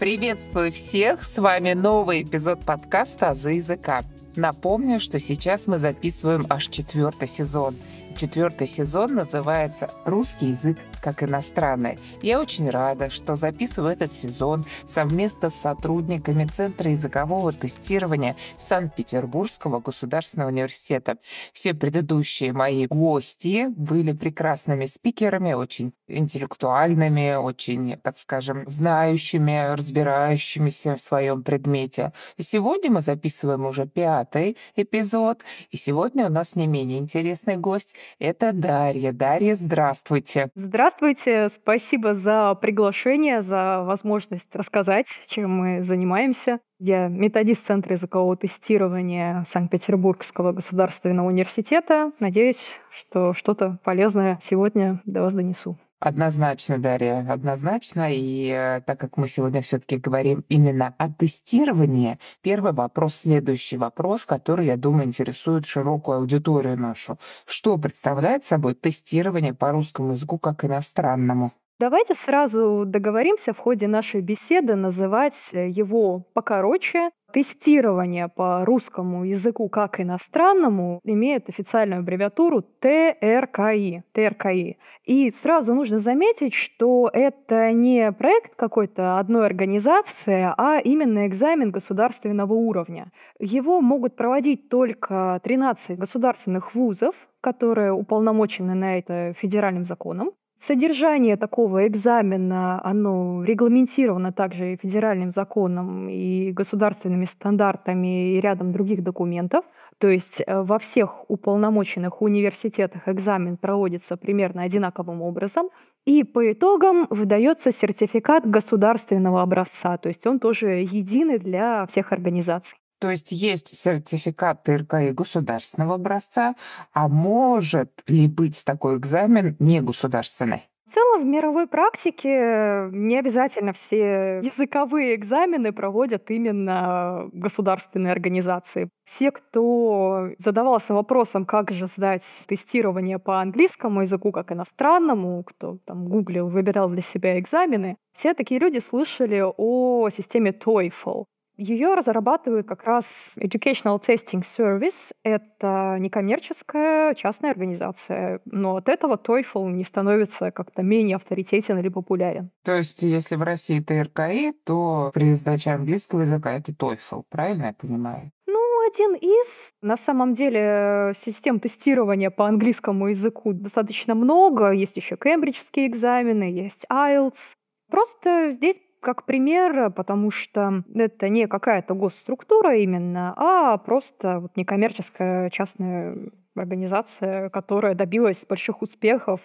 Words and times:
Приветствую 0.00 0.72
всех! 0.72 1.22
С 1.22 1.36
вами 1.36 1.74
новый 1.74 2.22
эпизод 2.22 2.64
подкаста 2.64 3.28
«Азы 3.28 3.50
языка». 3.50 4.00
Напомню, 4.34 4.98
что 4.98 5.18
сейчас 5.18 5.66
мы 5.66 5.78
записываем 5.78 6.46
аж 6.48 6.68
четвертый 6.68 7.28
сезон. 7.28 7.76
Четвертый 8.16 8.66
сезон 8.66 9.14
называется 9.14 9.88
«Русский 10.04 10.48
язык 10.48 10.78
как 11.00 11.22
иностранный». 11.22 11.98
Я 12.22 12.40
очень 12.40 12.68
рада, 12.68 13.08
что 13.08 13.36
записываю 13.36 13.92
этот 13.92 14.12
сезон 14.12 14.66
совместно 14.84 15.48
с 15.48 15.54
сотрудниками 15.54 16.44
Центра 16.44 16.90
языкового 16.90 17.52
тестирования 17.52 18.36
Санкт-Петербургского 18.58 19.80
государственного 19.80 20.50
университета. 20.50 21.16
Все 21.52 21.72
предыдущие 21.72 22.52
мои 22.52 22.86
гости 22.86 23.68
были 23.68 24.12
прекрасными 24.12 24.84
спикерами, 24.84 25.52
очень 25.52 25.92
интеллектуальными, 26.06 27.36
очень, 27.36 27.96
так 27.96 28.18
скажем, 28.18 28.68
знающими, 28.68 29.74
разбирающимися 29.74 30.96
в 30.96 31.00
своем 31.00 31.42
предмете. 31.42 32.12
И 32.36 32.42
сегодня 32.42 32.90
мы 32.90 33.00
записываем 33.02 33.64
уже 33.64 33.86
пятый 33.86 34.56
эпизод, 34.76 35.42
и 35.70 35.76
сегодня 35.76 36.26
у 36.26 36.30
нас 36.30 36.56
не 36.56 36.66
менее 36.66 36.98
интересный 36.98 37.56
гость 37.56 37.96
это 38.18 38.52
Дарья. 38.52 39.12
Дарья, 39.12 39.54
здравствуйте. 39.54 40.50
Здравствуйте. 40.54 41.48
Спасибо 41.54 42.14
за 42.14 42.54
приглашение, 42.54 43.42
за 43.42 43.82
возможность 43.82 44.54
рассказать, 44.54 45.06
чем 45.26 45.50
мы 45.50 45.84
занимаемся. 45.84 46.60
Я 46.78 47.08
методист 47.08 47.66
Центра 47.66 47.92
языкового 47.92 48.36
тестирования 48.36 49.44
Санкт-Петербургского 49.48 50.52
государственного 50.52 51.26
университета. 51.26 52.12
Надеюсь, 52.20 52.64
что 52.90 53.34
что-то 53.34 53.78
полезное 53.84 54.38
сегодня 54.42 55.00
до 55.04 55.22
вас 55.22 55.34
донесу. 55.34 55.78
Однозначно, 56.00 56.78
Дарья, 56.78 57.26
однозначно. 57.28 58.08
И 58.10 58.48
э, 58.48 58.80
так 58.86 58.98
как 58.98 59.18
мы 59.18 59.28
сегодня 59.28 59.60
все-таки 59.60 59.98
говорим 59.98 60.46
именно 60.48 60.94
о 60.96 61.10
тестировании, 61.10 62.18
первый 62.40 62.72
вопрос, 62.72 63.16
следующий 63.16 63.76
вопрос, 63.76 64.24
который, 64.24 64.66
я 64.66 64.78
думаю, 64.78 65.04
интересует 65.04 65.66
широкую 65.66 66.18
аудиторию 66.18 66.78
нашу. 66.78 67.18
Что 67.44 67.76
представляет 67.76 68.44
собой 68.44 68.74
тестирование 68.74 69.52
по 69.52 69.72
русскому 69.72 70.12
языку 70.12 70.38
как 70.38 70.64
иностранному? 70.64 71.52
Давайте 71.80 72.14
сразу 72.14 72.84
договоримся 72.86 73.54
в 73.54 73.58
ходе 73.58 73.88
нашей 73.88 74.20
беседы 74.20 74.74
называть 74.74 75.48
э, 75.52 75.70
его 75.70 76.26
покороче 76.34 77.08
Тестирование 77.32 78.26
по 78.28 78.64
русскому 78.64 79.24
языку 79.24 79.68
как 79.68 80.00
иностранному 80.00 81.00
имеет 81.04 81.48
официальную 81.48 82.00
аббревиатуру 82.00 82.62
ТРКИ. 82.80 84.02
ТРКИ. 84.12 84.78
И 85.04 85.30
сразу 85.30 85.74
нужно 85.74 86.00
заметить, 86.00 86.54
что 86.54 87.08
это 87.12 87.72
не 87.72 88.10
проект 88.12 88.56
какой-то 88.56 89.20
одной 89.20 89.46
организации, 89.46 90.52
а 90.56 90.80
именно 90.80 91.26
экзамен 91.28 91.70
государственного 91.70 92.52
уровня. 92.52 93.12
Его 93.38 93.80
могут 93.80 94.16
проводить 94.16 94.68
только 94.68 95.40
13 95.44 95.96
государственных 95.98 96.74
вузов, 96.74 97.14
которые 97.40 97.92
уполномочены 97.92 98.74
на 98.74 98.98
это 98.98 99.34
федеральным 99.38 99.84
законом. 99.84 100.32
Содержание 100.62 101.38
такого 101.38 101.86
экзамена, 101.86 102.82
оно 102.84 103.42
регламентировано 103.42 104.30
также 104.30 104.74
и 104.74 104.76
федеральным 104.76 105.30
законом, 105.30 106.10
и 106.10 106.52
государственными 106.52 107.24
стандартами, 107.24 108.34
и 108.34 108.40
рядом 108.42 108.70
других 108.72 109.02
документов. 109.02 109.64
То 109.96 110.08
есть 110.08 110.42
э, 110.46 110.62
во 110.62 110.78
всех 110.78 111.24
уполномоченных 111.28 112.20
университетах 112.20 113.08
экзамен 113.08 113.56
проводится 113.56 114.18
примерно 114.18 114.62
одинаковым 114.62 115.22
образом. 115.22 115.70
И 116.04 116.24
по 116.24 116.52
итогам 116.52 117.06
выдается 117.08 117.72
сертификат 117.72 118.46
государственного 118.46 119.40
образца, 119.40 119.96
то 119.96 120.08
есть 120.10 120.26
он 120.26 120.38
тоже 120.38 120.86
единый 120.90 121.38
для 121.38 121.86
всех 121.86 122.12
организаций. 122.12 122.76
То 123.00 123.10
есть 123.10 123.32
есть 123.32 123.74
сертификат 123.74 124.62
ТРКИ 124.62 125.12
государственного 125.12 125.94
образца, 125.94 126.54
а 126.92 127.08
может 127.08 128.02
ли 128.06 128.28
быть 128.28 128.62
такой 128.64 128.98
экзамен 128.98 129.56
не 129.58 129.80
государственный? 129.80 130.68
В 130.86 130.92
целом 130.92 131.22
в 131.22 131.24
мировой 131.24 131.66
практике 131.66 132.88
не 132.90 133.16
обязательно 133.16 133.72
все 133.72 134.40
языковые 134.42 135.14
экзамены 135.14 135.72
проводят 135.72 136.30
именно 136.30 137.30
государственные 137.32 138.10
организации. 138.10 138.90
Все, 139.04 139.30
кто 139.30 140.30
задавался 140.38 140.92
вопросом, 140.92 141.46
как 141.46 141.70
же 141.70 141.86
сдать 141.96 142.24
тестирование 142.48 143.20
по 143.20 143.40
английскому 143.40 144.02
языку 144.02 144.32
как 144.32 144.52
иностранному, 144.52 145.44
кто 145.44 145.78
там 145.86 146.06
гуглил, 146.06 146.48
выбирал 146.48 146.90
для 146.90 147.02
себя 147.02 147.38
экзамены, 147.38 147.96
все 148.12 148.34
такие 148.34 148.60
люди 148.60 148.80
слышали 148.80 149.42
о 149.42 150.10
системе 150.10 150.50
TOEFL. 150.50 151.24
Ее 151.60 151.92
разрабатывают 151.92 152.66
как 152.66 152.84
раз 152.84 153.04
Educational 153.36 154.00
Testing 154.00 154.42
Service. 154.42 155.12
Это 155.22 155.98
некоммерческая 156.00 157.14
частная 157.14 157.50
организация. 157.50 158.40
Но 158.46 158.76
от 158.76 158.88
этого 158.88 159.16
TOEFL 159.16 159.70
не 159.70 159.84
становится 159.84 160.52
как-то 160.52 160.82
менее 160.82 161.16
авторитетен 161.16 161.78
или 161.78 161.90
популярен. 161.90 162.50
То 162.64 162.72
есть, 162.72 163.02
если 163.02 163.36
в 163.36 163.42
России 163.42 163.78
это 163.78 164.02
РКИ, 164.04 164.54
то 164.64 165.10
при 165.12 165.34
сдаче 165.34 165.72
английского 165.72 166.20
языка 166.20 166.52
это 166.52 166.72
TOEFL, 166.72 167.24
правильно 167.28 167.64
я 167.66 167.72
понимаю? 167.74 168.30
Ну, 168.46 168.58
один 168.90 169.16
из. 169.16 169.70
На 169.82 169.98
самом 169.98 170.32
деле 170.32 171.12
систем 171.22 171.60
тестирования 171.60 172.30
по 172.30 172.46
английскому 172.46 173.08
языку 173.08 173.52
достаточно 173.52 174.14
много. 174.14 174.70
Есть 174.70 174.96
еще 174.96 175.18
кембриджские 175.18 175.88
экзамены, 175.88 176.44
есть 176.44 176.86
IELTS. 176.90 177.54
Просто 177.90 178.52
здесь 178.52 178.76
как 179.00 179.24
пример, 179.24 179.90
потому 179.90 180.30
что 180.30 180.84
это 180.94 181.28
не 181.28 181.46
какая-то 181.46 181.94
госструктура 181.94 182.78
именно, 182.78 183.34
а 183.36 183.78
просто 183.78 184.40
вот 184.40 184.56
некоммерческая 184.56 185.50
частная 185.50 186.16
организация, 186.54 187.48
которая 187.50 187.94
добилась 187.94 188.44
больших 188.48 188.82
успехов 188.82 189.40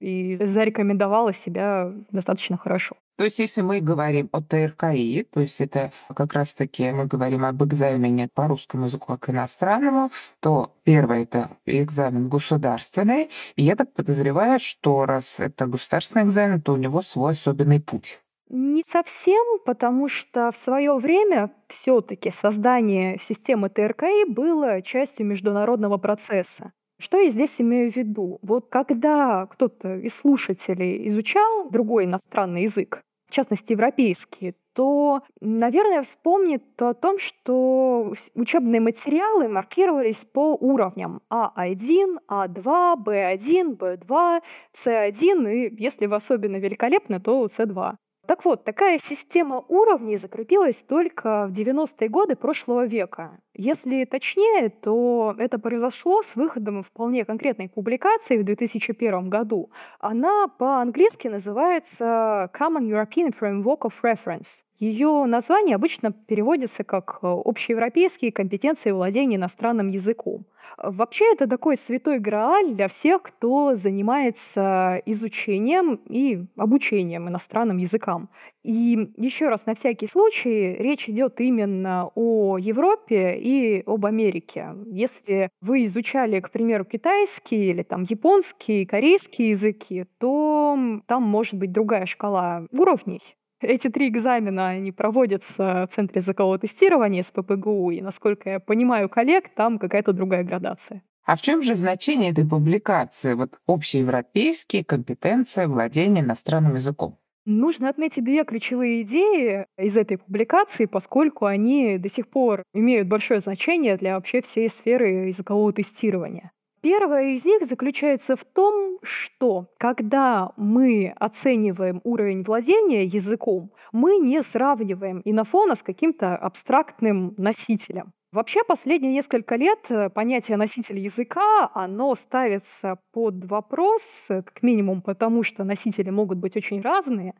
и 0.00 0.36
зарекомендовала 0.36 1.32
себя 1.32 1.92
достаточно 2.10 2.56
хорошо. 2.56 2.96
То 3.18 3.24
есть, 3.24 3.38
если 3.38 3.60
мы 3.60 3.80
говорим 3.80 4.28
о 4.32 4.40
ТРКИ, 4.42 5.28
то 5.30 5.40
есть 5.40 5.60
это 5.60 5.92
как 6.14 6.32
раз-таки 6.32 6.90
мы 6.90 7.06
говорим 7.06 7.44
об 7.44 7.62
экзамене 7.62 8.28
по 8.34 8.48
русскому 8.48 8.86
языку 8.86 9.06
как 9.06 9.28
иностранному, 9.28 10.10
то 10.40 10.72
первое 10.82 11.22
это 11.22 11.50
экзамен 11.66 12.28
государственный. 12.28 13.30
И 13.54 13.62
я 13.62 13.76
так 13.76 13.92
подозреваю, 13.92 14.58
что 14.58 15.06
раз 15.06 15.38
это 15.38 15.66
государственный 15.66 16.24
экзамен, 16.24 16.60
то 16.60 16.72
у 16.72 16.76
него 16.76 17.00
свой 17.02 17.32
особенный 17.32 17.80
путь. 17.80 18.18
Не 18.54 18.82
совсем, 18.86 19.42
потому 19.64 20.08
что 20.08 20.52
в 20.52 20.58
свое 20.58 20.94
время 20.98 21.50
все-таки 21.68 22.30
создание 22.30 23.18
системы 23.22 23.70
ТРКИ 23.70 24.30
было 24.30 24.82
частью 24.82 25.24
международного 25.24 25.96
процесса. 25.96 26.72
Что 27.00 27.18
я 27.18 27.30
здесь 27.30 27.54
имею 27.56 27.90
в 27.90 27.96
виду? 27.96 28.40
Вот 28.42 28.68
когда 28.68 29.46
кто-то 29.46 29.96
из 29.96 30.14
слушателей 30.16 31.08
изучал 31.08 31.70
другой 31.70 32.04
иностранный 32.04 32.64
язык, 32.64 33.00
в 33.26 33.32
частности 33.32 33.72
европейский, 33.72 34.54
то, 34.74 35.22
наверное, 35.40 36.02
вспомнит 36.02 36.62
о 36.82 36.92
том, 36.92 37.18
что 37.18 38.12
учебные 38.34 38.82
материалы 38.82 39.48
маркировались 39.48 40.26
по 40.30 40.54
уровням 40.60 41.22
А1, 41.32 42.18
А2, 42.28 42.96
Б1, 42.96 43.76
Б2, 43.78 44.42
С1 44.84 45.50
и, 45.50 45.82
если 45.82 46.04
вы 46.04 46.16
особенно 46.16 46.56
великолепны, 46.56 47.18
то 47.18 47.46
С2. 47.46 47.94
Так 48.26 48.44
вот, 48.44 48.64
такая 48.64 48.98
система 48.98 49.64
уровней 49.68 50.16
закрепилась 50.16 50.76
только 50.86 51.48
в 51.48 51.52
90-е 51.52 52.08
годы 52.08 52.36
прошлого 52.36 52.86
века. 52.86 53.40
Если 53.54 54.04
точнее, 54.04 54.70
то 54.70 55.34
это 55.38 55.58
произошло 55.58 56.22
с 56.22 56.36
выходом 56.36 56.84
вполне 56.84 57.24
конкретной 57.24 57.68
публикации 57.68 58.38
в 58.38 58.44
2001 58.44 59.28
году. 59.28 59.70
Она 59.98 60.46
по-английски 60.46 61.26
называется 61.26 62.48
Common 62.56 62.88
European 62.88 63.34
Framework 63.38 63.80
of 63.80 63.92
Reference. 64.04 64.60
Ее 64.82 65.26
название 65.26 65.76
обычно 65.76 66.10
переводится 66.10 66.82
как 66.82 67.20
«Общеевропейские 67.22 68.32
компетенции 68.32 68.90
владения 68.90 69.36
иностранным 69.36 69.90
языком». 69.90 70.44
Вообще 70.76 71.24
это 71.32 71.46
такой 71.46 71.76
святой 71.76 72.18
грааль 72.18 72.74
для 72.74 72.88
всех, 72.88 73.22
кто 73.22 73.76
занимается 73.76 75.00
изучением 75.06 76.00
и 76.08 76.46
обучением 76.56 77.28
иностранным 77.28 77.76
языкам. 77.76 78.28
И 78.64 79.08
еще 79.16 79.50
раз, 79.50 79.64
на 79.66 79.76
всякий 79.76 80.08
случай, 80.08 80.74
речь 80.76 81.08
идет 81.08 81.40
именно 81.40 82.10
о 82.16 82.58
Европе 82.58 83.38
и 83.38 83.84
об 83.86 84.04
Америке. 84.04 84.74
Если 84.86 85.48
вы 85.60 85.84
изучали, 85.84 86.40
к 86.40 86.50
примеру, 86.50 86.84
китайский 86.84 87.70
или 87.70 87.84
там 87.84 88.04
японский, 88.10 88.84
корейский 88.84 89.50
языки, 89.50 90.06
то 90.18 90.76
там 91.06 91.22
может 91.22 91.54
быть 91.54 91.70
другая 91.70 92.06
шкала 92.06 92.66
уровней. 92.72 93.20
Эти 93.62 93.88
три 93.88 94.08
экзамена, 94.08 94.70
они 94.70 94.90
проводятся 94.92 95.88
в 95.90 95.94
Центре 95.94 96.20
языкового 96.20 96.58
тестирования 96.58 97.22
с 97.22 97.30
ППГУ, 97.30 97.90
и, 97.92 98.00
насколько 98.00 98.50
я 98.50 98.60
понимаю 98.60 99.08
коллег, 99.08 99.54
там 99.54 99.78
какая-то 99.78 100.12
другая 100.12 100.42
градация. 100.42 101.02
А 101.24 101.36
в 101.36 101.42
чем 101.42 101.62
же 101.62 101.76
значение 101.76 102.32
этой 102.32 102.46
публикации? 102.46 103.34
Вот 103.34 103.60
общеевропейские 103.68 104.84
компетенции 104.84 105.66
владения 105.66 106.20
иностранным 106.20 106.74
языком. 106.74 107.18
Нужно 107.44 107.88
отметить 107.88 108.24
две 108.24 108.44
ключевые 108.44 109.02
идеи 109.02 109.66
из 109.78 109.96
этой 109.96 110.18
публикации, 110.18 110.86
поскольку 110.86 111.46
они 111.46 111.98
до 111.98 112.08
сих 112.08 112.28
пор 112.28 112.62
имеют 112.74 113.08
большое 113.08 113.40
значение 113.40 113.96
для 113.96 114.14
вообще 114.14 114.42
всей 114.42 114.68
сферы 114.68 115.26
языкового 115.26 115.72
тестирования. 115.72 116.52
Первая 116.82 117.34
из 117.34 117.44
них 117.44 117.64
заключается 117.68 118.34
в 118.34 118.44
том, 118.44 118.98
что 119.02 119.68
когда 119.78 120.50
мы 120.56 121.14
оцениваем 121.14 122.00
уровень 122.02 122.42
владения 122.42 123.04
языком, 123.04 123.70
мы 123.92 124.16
не 124.16 124.42
сравниваем 124.42 125.22
инофона 125.24 125.76
с 125.76 125.82
каким-то 125.84 126.34
абстрактным 126.36 127.34
носителем. 127.36 128.12
Вообще, 128.32 128.64
последние 128.66 129.12
несколько 129.12 129.54
лет 129.54 129.78
э, 129.90 130.08
понятие 130.08 130.56
носитель 130.56 130.98
языка, 130.98 131.70
оно 131.72 132.16
ставится 132.16 132.96
под 133.12 133.44
вопрос, 133.44 134.02
э, 134.30 134.42
как 134.42 134.62
минимум 134.62 135.02
потому, 135.02 135.44
что 135.44 135.62
носители 135.62 136.10
могут 136.10 136.38
быть 136.38 136.56
очень 136.56 136.80
разные. 136.80 137.34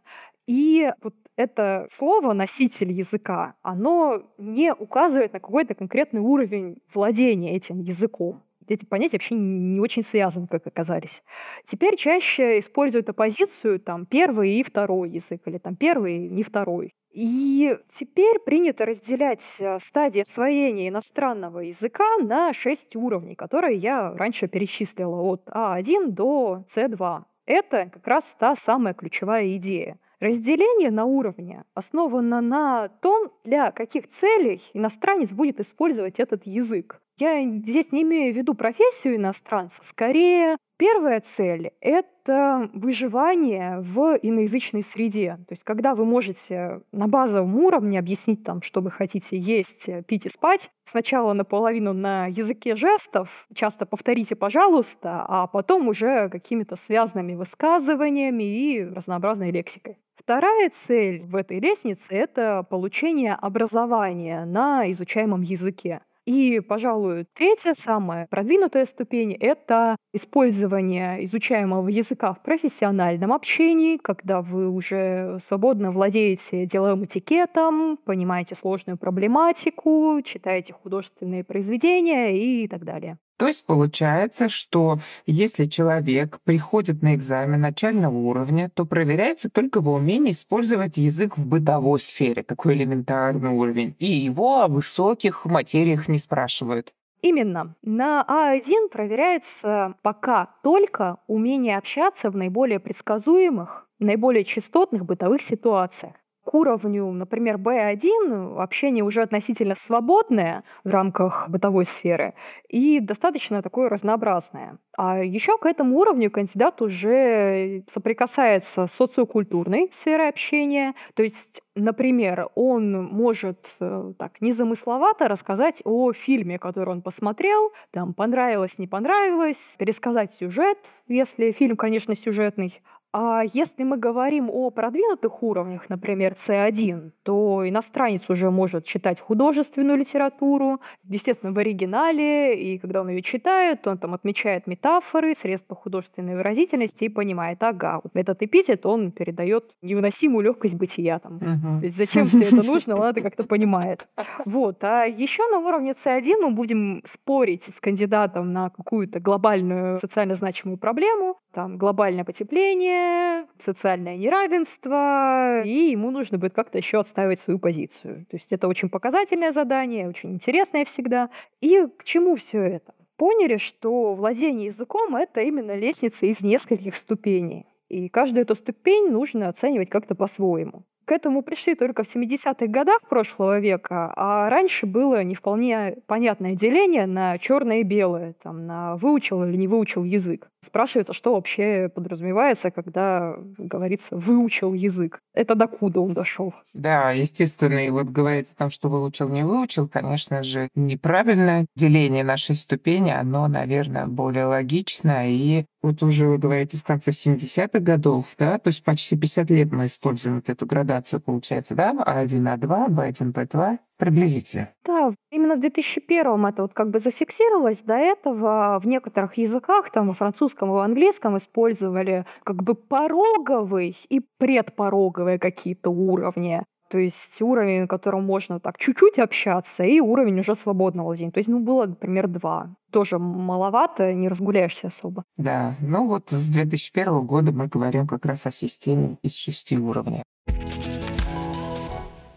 И 0.47 0.93
вот 1.03 1.15
это 1.35 1.89
слово 1.91 2.33
«носитель 2.35 2.93
языка», 2.93 3.55
оно 3.62 4.23
не 4.39 4.73
указывает 4.73 5.33
на 5.33 5.41
какой-то 5.41 5.75
конкретный 5.75 6.21
уровень 6.21 6.77
владения 6.93 7.56
этим 7.56 7.81
языком 7.81 8.43
эти 8.69 8.85
понятия 8.85 9.17
вообще 9.17 9.35
не 9.35 9.81
очень 9.81 10.05
связаны, 10.05 10.47
как 10.47 10.67
оказались. 10.67 11.23
Теперь 11.67 11.97
чаще 11.97 12.59
используют 12.61 13.09
оппозицию 13.09 13.81
там 13.81 14.06
первый 14.06 14.55
и 14.55 14.62
второй 14.62 15.11
язык, 15.11 15.43
или 15.47 15.59
там 15.59 15.76
первый 15.76 16.26
и 16.26 16.29
не 16.29 16.43
второй. 16.43 16.93
И 17.12 17.76
теперь 17.93 18.38
принято 18.38 18.87
разделять 18.87 19.44
э, 19.59 19.79
стадии 19.81 20.23
освоения 20.23 20.88
иностранного 20.88 21.59
языка 21.61 22.17
на 22.23 22.55
шесть 22.55 22.97
уровней, 22.97 23.35
которые 23.35 23.76
я 23.76 24.14
раньше 24.14 24.49
перечислила 24.49 25.20
от 25.20 25.47
А1 25.49 26.06
до 26.06 26.65
С2. 26.75 27.23
Это 27.44 27.91
как 27.93 28.06
раз 28.06 28.25
та 28.38 28.56
самая 28.56 28.94
ключевая 28.94 29.56
идея. 29.56 29.99
Разделение 30.23 30.93
на 30.93 31.05
уровне 31.05 31.65
основано 31.75 32.41
на 32.41 32.91
том, 33.01 33.33
для 33.43 33.73
каких 33.73 34.09
целей 34.09 34.63
иностранец 34.73 35.33
будет 35.33 35.59
использовать 35.59 36.21
этот 36.21 36.47
язык. 36.47 37.01
Я 37.19 37.45
здесь 37.45 37.91
не 37.91 38.03
имею 38.03 38.33
в 38.33 38.37
виду 38.37 38.55
профессию 38.55 39.17
иностранца, 39.17 39.83
скорее 39.83 40.59
первая 40.82 41.20
цель— 41.20 41.70
это 41.81 42.69
выживание 42.75 43.79
в 43.79 44.19
иноязычной 44.20 44.82
среде. 44.82 45.38
То 45.46 45.52
есть 45.52 45.62
когда 45.62 45.94
вы 45.94 46.05
можете 46.05 46.81
на 46.90 47.06
базовом 47.06 47.55
уровне 47.55 48.00
объяснить, 48.00 48.43
там, 48.43 48.62
что 48.62 48.81
вы 48.81 48.90
хотите 48.90 49.38
есть, 49.38 49.87
пить 50.08 50.26
и 50.26 50.29
спать, 50.29 50.73
сначала 50.90 51.34
наполовину 51.34 51.93
на 51.93 52.26
языке 52.26 52.75
жестов, 52.75 53.46
часто 53.55 53.87
повторите, 53.87 54.34
пожалуйста, 54.34 55.25
а 55.29 55.46
потом 55.46 55.87
уже 55.87 56.29
какими-то 56.29 56.75
связанными 56.75 57.37
высказываниями 57.37 58.43
и 58.43 58.82
разнообразной 58.82 59.52
лексикой. 59.52 59.99
Вторая 60.17 60.73
цель 60.87 61.23
в 61.23 61.37
этой 61.37 61.61
лестнице— 61.61 62.08
это 62.11 62.67
получение 62.69 63.34
образования 63.34 64.44
на 64.46 64.90
изучаемом 64.90 65.43
языке. 65.43 66.00
И, 66.25 66.61
пожалуй, 66.61 67.27
третья, 67.35 67.75
самая 67.77 68.29
продвинутая 68.31 68.87
ступень— 68.87 69.33
это 69.41 69.97
использование 70.13 71.25
изучаемого 71.25 71.89
языка 71.89 72.33
в 72.33 72.43
профессиональном 72.43 73.33
общении, 73.33 73.97
когда 73.97 74.41
вы 74.41 74.71
уже 74.71 75.41
свободно 75.49 75.91
владеете 75.91 76.65
деловым 76.67 77.07
этикетом, 77.07 77.97
понимаете 77.97 78.55
сложную 78.55 78.99
проблематику, 78.99 80.21
читаете 80.25 80.75
художественные 80.75 81.43
произведения 81.43 82.37
и 82.37 82.69
так 82.69 82.85
далее. 82.85 83.19
То 83.43 83.49
есть 83.49 83.67
получается, 83.67 84.49
что 84.49 84.99
если 85.27 85.65
человек 85.65 86.39
приходит 86.44 87.03
на 87.03 87.17
экзамен 87.17 87.61
начального 87.61 88.15
уровня, 88.15 88.71
то 88.73 88.85
проверяется 88.87 89.50
только 89.50 89.81
его 89.81 89.94
умение 89.94 90.33
использовать 90.33 90.97
язык 90.97 91.37
в 91.37 91.49
бытовой 91.49 91.99
сфере, 91.99 92.44
такой 92.44 92.75
элементарный 92.75 93.50
уровень, 93.50 93.97
и 93.99 94.06
его 94.06 94.61
о 94.61 94.69
высоких 94.69 95.44
материях 95.44 96.06
не 96.06 96.19
спрашивают. 96.19 96.94
Именно. 97.21 97.75
На 97.83 98.25
А1 98.29 98.91
проверяется 98.93 99.97
пока 100.03 100.55
только 100.62 101.17
умение 101.27 101.79
общаться 101.79 102.31
в 102.31 102.37
наиболее 102.37 102.79
предсказуемых, 102.79 103.89
наиболее 103.99 104.44
частотных 104.44 105.05
бытовых 105.05 105.43
ситуациях 105.43 106.15
к 106.44 106.55
уровню, 106.55 107.11
например, 107.12 107.56
B1 107.56 108.61
общение 108.61 109.05
уже 109.05 109.23
относительно 109.23 109.77
свободное 109.77 110.65
в 110.85 110.91
рамках 110.91 111.49
бытовой 111.49 111.85
сферы 111.85 112.35
и 112.69 113.00
достаточно 113.00 113.62
такое 113.62 113.89
разнообразное. 113.89 114.79
А 114.97 115.23
еще 115.23 115.56
к 115.59 115.67
этому 115.67 115.99
уровню 115.99 116.31
кандидат 116.31 116.83
уже 116.83 117.85
соприкасается 117.93 118.87
с 118.87 118.93
социокультурной 118.93 119.91
сферой 119.93 120.29
общения. 120.29 120.94
То 121.15 121.23
есть, 121.23 121.62
например, 121.75 122.49
он 122.55 123.05
может 123.05 123.67
э, 123.81 124.12
так 124.19 124.41
незамысловато 124.41 125.29
рассказать 125.29 125.81
о 125.85 126.12
фильме, 126.12 126.59
который 126.59 126.91
он 126.91 127.03
посмотрел, 127.03 127.73
там 127.91 128.15
понравилось, 128.15 128.79
не 128.79 128.87
понравилось, 128.87 129.59
пересказать 129.79 130.33
сюжет, 130.35 130.79
если 131.09 131.53
фильм, 131.53 131.77
конечно, 131.77 132.17
сюжетный, 132.17 132.83
а 133.12 133.43
если 133.53 133.85
мы 133.85 133.99
говорим 133.99 134.49
о 134.50 134.70
продвинутых 134.70 135.43
уровнях, 135.43 135.91
например, 135.91 136.35
C1, 136.47 137.11
то 137.23 137.69
иностранец 137.69 138.23
уже 138.29 138.50
может 138.50 138.87
читать 138.87 139.20
художественную 139.20 139.99
литературу, 139.99 140.81
естественно, 141.05 141.53
в 141.53 141.59
оригинале, 141.59 142.59
и 142.59 142.79
когда 142.79 143.03
он 143.03 143.11
ее 143.11 143.20
читает, 143.20 143.87
он 143.87 143.99
там 143.99 144.14
отмечает 144.14 144.67
метафоры, 144.67 145.35
средства 145.35 145.76
художественной 145.76 146.37
выразительности 146.37 147.05
и 147.05 147.09
понимает, 147.11 147.62
ага, 147.62 148.00
вот 148.03 148.12
этот 148.14 148.43
эпитет, 148.43 148.87
он 148.87 149.12
передает 149.12 149.65
невыносимую 149.82 150.44
легкость 150.44 150.75
бытия. 150.75 151.19
Там. 151.19 151.37
Uh-huh. 151.37 151.81
То 151.81 151.87
есть 151.87 151.97
зачем 151.99 152.25
все 152.25 152.43
это 152.43 152.67
нужно, 152.67 152.97
он 152.99 153.08
это 153.08 153.20
как-то 153.20 153.44
понимает. 153.44 154.08
Вот. 154.47 154.82
А 154.85 155.05
еще 155.05 155.47
на 155.50 155.58
уровне 155.58 155.93
C1 155.93 156.37
мы 156.41 156.50
будем 156.53 157.03
спорить 157.06 157.65
с 157.65 157.79
кандидатом 157.79 158.55
на 158.55 158.70
какую-то 158.70 159.20
глобальную 159.20 159.99
социально 159.99 160.35
значимую 160.35 160.79
проблему, 160.79 161.37
там 161.53 161.77
глобальное 161.77 162.25
потепление, 162.25 163.47
социальное 163.59 164.17
неравенство, 164.17 165.63
и 165.63 165.91
ему 165.91 166.11
нужно 166.11 166.39
будет 166.39 166.55
как-то 166.55 166.79
еще 166.79 167.01
отстаивать 167.01 167.41
свою 167.41 167.59
позицию. 167.59 168.27
То 168.31 168.37
есть 168.37 168.51
это 168.51 168.69
очень 168.69 168.89
показательное 168.89 169.53
задание, 169.53 170.09
очень 170.09 170.33
интересное 170.33 170.85
всегда. 170.85 171.31
И 171.61 171.87
к 171.97 172.05
чему 172.05 172.37
все 172.37 172.63
это? 172.63 172.95
Поняли, 173.17 173.59
что 173.59 174.15
владение 174.15 174.67
языком— 174.67 175.15
это 175.17 175.43
именно 175.43 175.77
лестница 175.77 176.27
из 176.27 176.41
нескольких 176.41 176.97
ступеней. 176.97 177.67
И 177.89 178.09
каждую 178.09 178.43
эту 178.43 178.55
ступень 178.55 179.11
нужно 179.11 179.49
оценивать 179.49 179.91
как-то 179.91 180.15
по-своему. 180.15 180.85
К 181.05 181.13
этому 181.13 181.43
пришли 181.43 181.75
только 181.75 182.05
в 182.05 182.15
70-х 182.15 182.67
годах 182.69 183.01
прошлого 183.09 183.59
века, 183.59 184.13
а 184.17 184.49
раньше 184.49 184.87
было 184.87 185.23
не 185.25 185.35
вполне 185.35 185.97
понятное 186.06 186.55
деление 186.55 187.06
на 187.06 187.39
черное 187.39 187.81
и 187.81 187.82
белое, 187.82 188.35
там, 188.43 188.67
на 188.67 188.97
выучил 188.97 189.44
или 189.44 189.56
не 189.56 189.69
выучил 189.69 190.05
язык. 190.05 190.49
Спрашивается, 190.65 191.13
что 191.13 191.35
вообще 191.35 191.91
подразумевается, 191.93 192.71
когда 192.71 193.35
говорится 193.59 194.17
«выучил 194.17 194.75
язык». 194.75 195.19
Это 195.35 195.55
докуда 195.55 196.01
он 196.01 196.15
дошел? 196.15 196.55
Да, 196.73 197.11
естественно, 197.11 197.79
и 197.79 197.91
вот 197.91 198.07
говорить 198.07 198.53
о 198.53 198.57
том, 198.57 198.71
что 198.71 198.89
выучил, 198.89 199.29
не 199.29 199.45
выучил, 199.45 199.89
конечно 199.89 200.43
же, 200.43 200.69
неправильное 200.75 201.67
деление 201.75 202.23
нашей 202.23 202.55
ступени, 202.55 203.11
оно, 203.11 203.49
наверное, 203.49 204.07
более 204.07 204.45
логично. 204.45 205.29
И 205.29 205.65
вот 205.83 206.03
уже 206.03 206.27
вы 206.27 206.39
говорите 206.39 206.79
в 206.79 206.85
конце 206.85 207.11
70-х 207.11 207.81
годов, 207.81 208.35
да, 208.39 208.59
то 208.59 208.69
есть 208.69 208.85
почти 208.85 209.17
50 209.17 209.51
лет 209.51 209.73
мы 209.73 209.87
используем 209.87 210.37
вот 210.37 210.49
эту 210.49 210.65
градацию, 210.65 211.21
получается, 211.21 211.75
да, 211.75 211.93
А1, 211.93 212.59
А2, 212.59 212.89
Б1, 212.89 213.33
Б2, 213.33 213.79
Приблизительно. 214.03 214.69
Да, 214.85 215.15
именно 215.31 215.55
в 215.55 215.61
2001 215.61 216.47
это 216.47 216.63
вот 216.63 216.75
как 216.75 216.91
бы 216.91 216.99
зафиксировалось. 216.99 217.79
До 217.85 217.94
этого 217.94 218.81
в 218.82 218.87
некоторых 218.89 219.39
языках, 219.39 219.93
там 219.93 220.09
во 220.09 220.15
французском 220.15 220.71
и 220.71 220.73
в 220.73 220.79
английском 220.79 221.39
использовали 221.39 222.27
как 222.43 222.65
бы 222.65 222.75
пороговый 222.75 223.97
и 224.09 224.21
предпороговые 224.39 225.39
какие-то 225.39 225.91
уровни. 225.91 226.65
То 226.91 226.99
есть 226.99 227.41
уровень, 227.41 227.82
на 227.82 227.87
котором 227.87 228.25
можно 228.25 228.59
так 228.59 228.77
чуть-чуть 228.77 229.21
общаться, 229.21 229.85
и 229.85 230.01
уровень 230.01 230.41
уже 230.41 230.56
свободного 230.56 231.06
владения. 231.06 231.31
То 231.31 231.39
есть, 231.39 231.49
ну, 231.49 231.61
было, 231.61 231.87
например, 231.87 232.27
два. 232.27 232.75
Тоже 232.91 233.21
маловато, 233.21 234.13
не 234.13 234.29
разгуляешься 234.29 234.89
особо. 234.89 235.23
Да, 235.37 235.75
ну 235.81 236.09
вот 236.09 236.31
с 236.31 236.49
2001 236.49 237.25
года 237.25 237.53
мы 237.53 237.69
говорим 237.69 238.09
как 238.09 238.27
раз 238.27 238.47
о 238.47 238.51
системе 238.51 239.19
из 239.23 239.37
шести 239.37 239.79
уровней. 239.79 240.25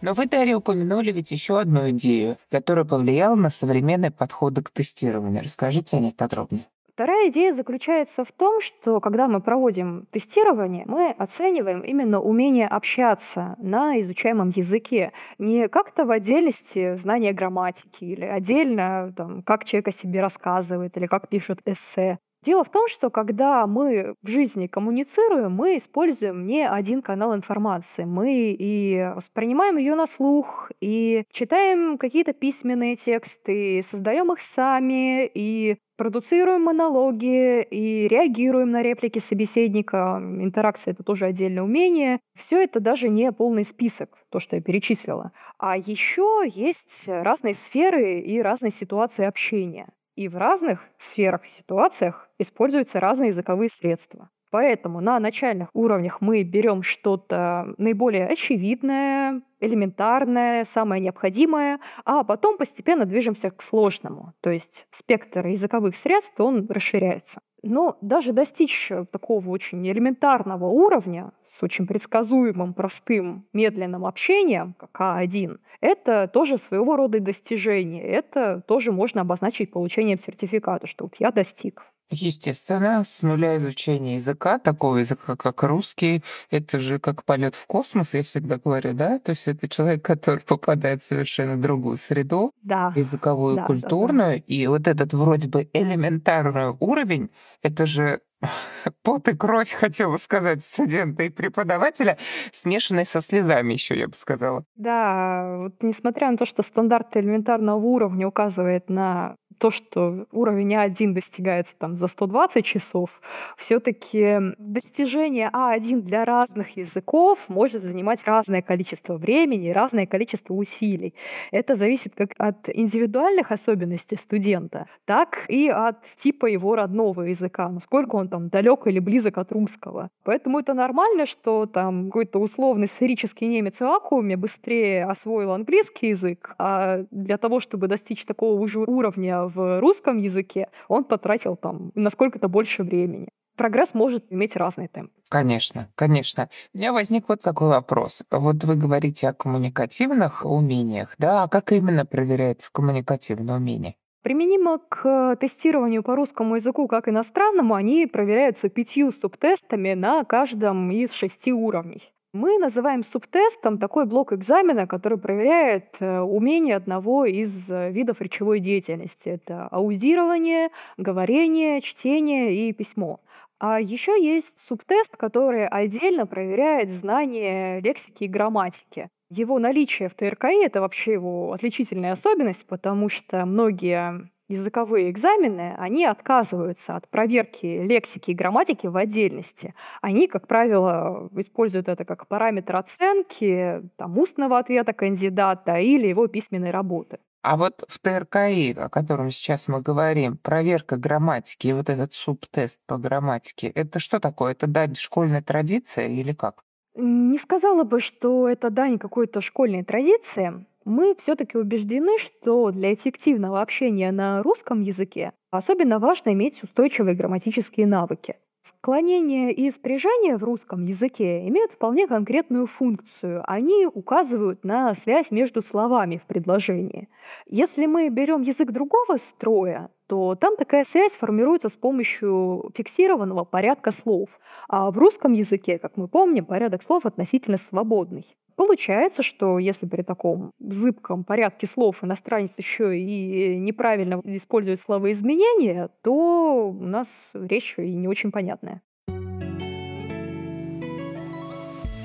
Но 0.02 0.14
вы, 0.14 0.26
Дарья, 0.26 0.56
упомянули 0.56 1.10
ведь 1.10 1.30
еще 1.30 1.58
одну 1.58 1.90
идею, 1.90 2.36
которая 2.50 2.84
повлияла 2.84 3.34
на 3.34 3.50
современные 3.50 4.10
подходы 4.10 4.62
к 4.62 4.70
тестированию. 4.70 5.42
Расскажите 5.42 5.96
о 5.96 6.00
ней 6.00 6.12
подробнее. 6.12 6.64
Вторая 6.96 7.28
идея 7.28 7.52
заключается 7.52 8.24
в 8.24 8.32
том, 8.32 8.62
что 8.62 9.00
когда 9.00 9.28
мы 9.28 9.42
проводим 9.42 10.06
тестирование, 10.12 10.84
мы 10.86 11.10
оцениваем 11.10 11.82
именно 11.82 12.20
умение 12.22 12.66
общаться 12.66 13.54
на 13.58 14.00
изучаемом 14.00 14.50
языке. 14.56 15.12
Не 15.36 15.68
как-то 15.68 16.06
в 16.06 16.10
отдельности 16.10 16.96
знания 16.96 17.34
грамматики 17.34 18.02
или 18.02 18.24
отдельно, 18.24 19.12
там, 19.14 19.42
как 19.42 19.64
человек 19.66 19.88
о 19.88 19.92
себе 19.92 20.22
рассказывает 20.22 20.96
или 20.96 21.06
как 21.06 21.28
пишет 21.28 21.60
эссе. 21.66 22.18
Дело 22.46 22.62
в 22.62 22.70
том, 22.70 22.86
что 22.86 23.10
когда 23.10 23.66
мы 23.66 24.14
в 24.22 24.28
жизни 24.28 24.68
коммуницируем, 24.68 25.50
мы 25.50 25.78
используем 25.78 26.46
не 26.46 26.64
один 26.64 27.02
канал 27.02 27.34
информации. 27.34 28.04
Мы 28.04 28.56
и 28.56 29.10
воспринимаем 29.16 29.78
ее 29.78 29.96
на 29.96 30.06
слух, 30.06 30.70
и 30.80 31.24
читаем 31.32 31.98
какие-то 31.98 32.32
письменные 32.32 32.94
тексты, 32.94 33.84
создаем 33.90 34.32
их 34.32 34.40
сами, 34.40 35.26
и 35.26 35.78
продуцируем 35.96 36.62
монологи 36.62 37.62
и 37.62 38.06
реагируем 38.06 38.70
на 38.70 38.80
реплики 38.80 39.18
собеседника. 39.18 40.20
Интеракция— 40.22 40.92
это 40.94 41.02
тоже 41.02 41.24
отдельное 41.24 41.64
умение. 41.64 42.20
Все 42.38 42.62
это 42.62 42.78
даже 42.78 43.08
не 43.08 43.32
полный 43.32 43.64
список, 43.64 44.16
то, 44.30 44.38
что 44.38 44.54
я 44.54 44.62
перечислила. 44.62 45.32
А 45.58 45.76
еще 45.76 46.44
есть 46.46 47.08
разные 47.08 47.54
сферы 47.54 48.20
и 48.20 48.40
разные 48.40 48.70
ситуации 48.70 49.24
общения. 49.24 49.88
И 50.16 50.28
в 50.28 50.36
разных 50.36 50.80
сферах 50.98 51.46
и 51.46 51.50
ситуациях 51.50 52.28
используются 52.38 52.98
разные 53.00 53.28
языковые 53.28 53.70
средства. 53.70 54.30
Поэтому 54.50 55.00
на 55.00 55.18
начальных 55.18 55.68
уровнях 55.74 56.20
мы 56.20 56.42
берем 56.42 56.82
что-то 56.82 57.74
наиболее 57.78 58.26
очевидное, 58.26 59.42
элементарное, 59.60 60.64
самое 60.64 61.02
необходимое, 61.02 61.80
а 62.04 62.24
потом 62.24 62.56
постепенно 62.56 63.04
движемся 63.04 63.50
к 63.50 63.62
сложному. 63.62 64.34
То 64.40 64.50
есть 64.50 64.86
спектр 64.92 65.46
языковых 65.46 65.96
средств, 65.96 66.38
он 66.38 66.66
расширяется. 66.68 67.40
Но 67.62 67.98
даже 68.00 68.32
достичь 68.32 68.92
такого 69.10 69.48
очень 69.50 69.86
элементарного 69.88 70.66
уровня 70.66 71.32
с 71.46 71.62
очень 71.62 71.86
предсказуемым, 71.86 72.74
простым, 72.74 73.46
медленным 73.52 74.06
общением, 74.06 74.74
как 74.78 74.90
А1, 75.00 75.58
это 75.80 76.28
тоже 76.28 76.58
своего 76.58 76.96
рода 76.96 77.18
достижение. 77.18 78.04
Это 78.04 78.62
тоже 78.68 78.92
можно 78.92 79.22
обозначить 79.22 79.72
получением 79.72 80.18
сертификата, 80.18 80.86
что 80.86 81.04
вот 81.06 81.16
я 81.18 81.32
достиг. 81.32 81.82
Естественно, 82.10 83.02
с 83.04 83.22
нуля 83.22 83.56
изучения 83.56 84.14
языка, 84.14 84.58
такого 84.58 84.98
языка, 84.98 85.34
как 85.34 85.62
русский, 85.64 86.22
это 86.50 86.78
же 86.78 87.00
как 87.00 87.24
полет 87.24 87.56
в 87.56 87.66
космос, 87.66 88.14
я 88.14 88.22
всегда 88.22 88.58
говорю, 88.58 88.94
да? 88.94 89.18
То 89.18 89.30
есть 89.30 89.48
это 89.48 89.68
человек, 89.68 90.04
который 90.04 90.40
попадает 90.40 91.02
в 91.02 91.04
совершенно 91.04 91.60
другую 91.60 91.96
среду, 91.96 92.52
да. 92.62 92.92
языковую, 92.94 93.56
да, 93.56 93.64
культурную, 93.64 94.36
да, 94.36 94.44
да. 94.46 94.54
и 94.54 94.66
вот 94.68 94.86
этот 94.86 95.14
вроде 95.14 95.48
бы 95.48 95.68
элементарный 95.72 96.76
уровень, 96.78 97.30
это 97.62 97.86
же 97.86 98.20
пот 99.02 99.28
и 99.28 99.36
кровь, 99.36 99.72
хотела 99.72 100.16
сказать, 100.16 100.62
студента 100.62 101.22
и 101.22 101.30
преподавателя, 101.30 102.18
смешанный 102.52 103.04
со 103.04 103.20
слезами 103.20 103.72
еще, 103.72 103.98
я 103.98 104.08
бы 104.08 104.14
сказала. 104.14 104.64
Да, 104.76 105.56
вот 105.58 105.82
несмотря 105.82 106.30
на 106.30 106.36
то, 106.36 106.46
что 106.46 106.62
стандарт 106.62 107.16
элементарного 107.16 107.78
уровня 107.78 108.28
указывает 108.28 108.88
на 108.88 109.36
то, 109.58 109.70
что 109.70 110.26
уровень 110.32 110.74
А1 110.74 111.12
достигается 111.12 111.74
там 111.78 111.96
за 111.96 112.08
120 112.08 112.64
часов, 112.64 113.10
все-таки 113.56 114.38
достижение 114.58 115.50
А1 115.52 116.00
для 116.02 116.24
разных 116.24 116.76
языков 116.76 117.38
может 117.48 117.82
занимать 117.82 118.24
разное 118.26 118.62
количество 118.62 119.16
времени 119.16 119.70
разное 119.70 120.06
количество 120.06 120.54
усилий. 120.54 121.14
Это 121.52 121.74
зависит 121.74 122.14
как 122.14 122.30
от 122.38 122.68
индивидуальных 122.68 123.52
особенностей 123.52 124.16
студента, 124.16 124.86
так 125.04 125.44
и 125.48 125.68
от 125.68 125.96
типа 126.16 126.46
его 126.46 126.74
родного 126.76 127.22
языка, 127.22 127.68
насколько 127.68 128.16
он 128.16 128.28
там 128.28 128.48
далек 128.48 128.86
или 128.86 128.98
близок 128.98 129.38
от 129.38 129.52
русского. 129.52 130.08
Поэтому 130.24 130.58
это 130.58 130.74
нормально, 130.74 131.26
что 131.26 131.66
там 131.66 132.06
какой-то 132.06 132.38
условный 132.38 132.88
сферический 132.88 133.46
немец 133.46 133.74
в 133.74 133.80
вакууме 133.80 134.36
быстрее 134.36 135.04
освоил 135.04 135.52
английский 135.52 136.08
язык, 136.08 136.54
а 136.58 137.04
для 137.10 137.36
того, 137.36 137.60
чтобы 137.60 137.88
достичь 137.88 138.24
такого 138.24 138.66
же 138.68 138.80
уровня 138.80 139.45
в 139.48 139.80
русском 139.80 140.18
языке, 140.18 140.68
он 140.88 141.04
потратил 141.04 141.56
там 141.56 141.92
насколько-то 141.94 142.48
больше 142.48 142.82
времени. 142.82 143.28
Прогресс 143.56 143.94
может 143.94 144.24
иметь 144.30 144.54
разный 144.54 144.88
темп. 144.88 145.10
Конечно, 145.30 145.88
конечно. 145.94 146.48
У 146.74 146.78
меня 146.78 146.92
возник 146.92 147.28
вот 147.28 147.40
такой 147.40 147.68
вопрос. 147.68 148.22
Вот 148.30 148.62
вы 148.64 148.76
говорите 148.76 149.28
о 149.28 149.32
коммуникативных 149.32 150.44
умениях, 150.44 151.14
да? 151.18 151.44
А 151.44 151.48
как 151.48 151.72
именно 151.72 152.04
проверяется 152.04 152.70
коммуникативное 152.70 153.56
умение? 153.56 153.94
Применимо 154.22 154.80
к 154.88 155.36
тестированию 155.40 156.02
по 156.02 156.16
русскому 156.16 156.56
языку 156.56 156.88
как 156.88 157.08
иностранному, 157.08 157.74
они 157.74 158.06
проверяются 158.06 158.68
пятью 158.68 159.12
субтестами 159.12 159.94
на 159.94 160.24
каждом 160.24 160.90
из 160.90 161.12
шести 161.12 161.52
уровней. 161.52 162.02
Мы 162.36 162.58
называем 162.58 163.02
субтестом 163.02 163.78
такой 163.78 164.04
блок 164.04 164.34
экзамена, 164.34 164.86
который 164.86 165.16
проверяет 165.16 165.86
э, 166.00 166.20
умение 166.20 166.76
одного 166.76 167.24
из 167.24 167.70
э, 167.70 167.90
видов 167.90 168.20
речевой 168.20 168.60
деятельности. 168.60 169.30
Это 169.30 169.68
аудирование, 169.68 170.68
говорение, 170.98 171.80
чтение 171.80 172.68
и 172.68 172.74
письмо. 172.74 173.20
А 173.58 173.80
еще 173.80 174.22
есть 174.22 174.52
субтест, 174.68 175.16
который 175.16 175.66
отдельно 175.66 176.26
проверяет 176.26 176.90
знание 176.90 177.80
лексики 177.80 178.24
и 178.24 178.28
грамматики. 178.28 179.08
Его 179.30 179.58
наличие 179.58 180.10
в 180.10 180.14
ТРКИ— 180.14 180.62
это 180.66 180.82
вообще 180.82 181.14
его 181.14 181.54
отличительная 181.54 182.12
особенность, 182.12 182.66
потому 182.66 183.08
что 183.08 183.46
многие 183.46 184.28
языковые 184.48 185.10
экзамены, 185.10 185.74
они 185.78 186.04
отказываются 186.04 186.96
от 186.96 187.08
проверки 187.08 187.66
лексики 187.66 188.30
и 188.30 188.34
грамматики 188.34 188.86
в 188.86 188.96
отдельности. 188.96 189.74
Они, 190.00 190.26
как 190.26 190.46
правило, 190.46 191.28
используют 191.36 191.88
это 191.88 192.04
как 192.04 192.28
параметр 192.28 192.76
оценки 192.76 193.82
там, 193.96 194.18
устного 194.18 194.58
ответа 194.58 194.92
кандидата 194.92 195.78
или 195.78 196.06
его 196.06 196.26
письменной 196.26 196.70
работы. 196.70 197.18
А 197.42 197.56
вот 197.56 197.84
в 197.86 198.00
ТРКИ, 198.00 198.72
о 198.76 198.88
котором 198.88 199.30
сейчас 199.30 199.68
мы 199.68 199.80
говорим, 199.80 200.36
проверка 200.36 200.96
грамматики 200.96 201.68
и 201.68 201.72
вот 201.72 201.88
этот 201.88 202.12
субтест 202.12 202.80
по 202.86 202.98
грамматике, 202.98 203.68
это 203.68 204.00
что 204.00 204.18
такое? 204.18 204.52
Это 204.52 204.66
дань 204.66 204.96
школьной 204.96 205.42
традиции 205.42 206.18
или 206.18 206.32
как? 206.32 206.64
Не 206.96 207.38
сказала 207.38 207.84
бы, 207.84 208.00
что 208.00 208.48
это 208.48 208.70
дань 208.70 208.98
какой-то 208.98 209.40
школьной 209.40 209.84
традиции 209.84 210.66
мы 210.86 211.16
все-таки 211.18 211.58
убеждены, 211.58 212.16
что 212.18 212.70
для 212.70 212.94
эффективного 212.94 213.60
общения 213.60 214.12
на 214.12 214.42
русском 214.42 214.80
языке 214.82 215.32
особенно 215.50 215.98
важно 215.98 216.32
иметь 216.32 216.62
устойчивые 216.62 217.16
грамматические 217.16 217.86
навыки. 217.86 218.36
Склонение 218.68 219.52
и 219.52 219.70
спряжение 219.72 220.36
в 220.36 220.44
русском 220.44 220.84
языке 220.86 221.46
имеют 221.48 221.72
вполне 221.72 222.06
конкретную 222.06 222.68
функцию. 222.68 223.42
Они 223.44 223.84
указывают 223.86 224.64
на 224.64 224.94
связь 224.94 225.32
между 225.32 225.60
словами 225.60 226.20
в 226.22 226.26
предложении. 226.26 227.08
Если 227.46 227.86
мы 227.86 228.08
берем 228.08 228.42
язык 228.42 228.70
другого 228.70 229.16
строя, 229.16 229.90
то 230.06 230.36
там 230.36 230.56
такая 230.56 230.84
связь 230.84 231.12
формируется 231.12 231.68
с 231.68 231.74
помощью 231.74 232.70
фиксированного 232.76 233.44
порядка 233.44 233.90
слов. 233.90 234.28
А 234.68 234.92
в 234.92 234.98
русском 234.98 235.32
языке, 235.32 235.78
как 235.78 235.96
мы 235.96 236.06
помним, 236.06 236.44
порядок 236.44 236.84
слов 236.84 237.06
относительно 237.06 237.56
свободный. 237.56 238.36
Получается, 238.56 239.22
что 239.22 239.58
если 239.58 239.86
при 239.86 240.02
таком 240.02 240.52
зыбком 240.58 241.24
порядке 241.24 241.66
слов 241.66 242.02
иностранец 242.02 242.52
еще 242.56 242.98
и 242.98 243.58
неправильно 243.58 244.20
использует 244.24 244.80
словоизменения, 244.80 245.90
то 246.02 246.70
у 246.70 246.84
нас 246.84 247.30
речь 247.34 247.74
и 247.76 247.94
не 247.94 248.08
очень 248.08 248.32
понятная. 248.32 248.80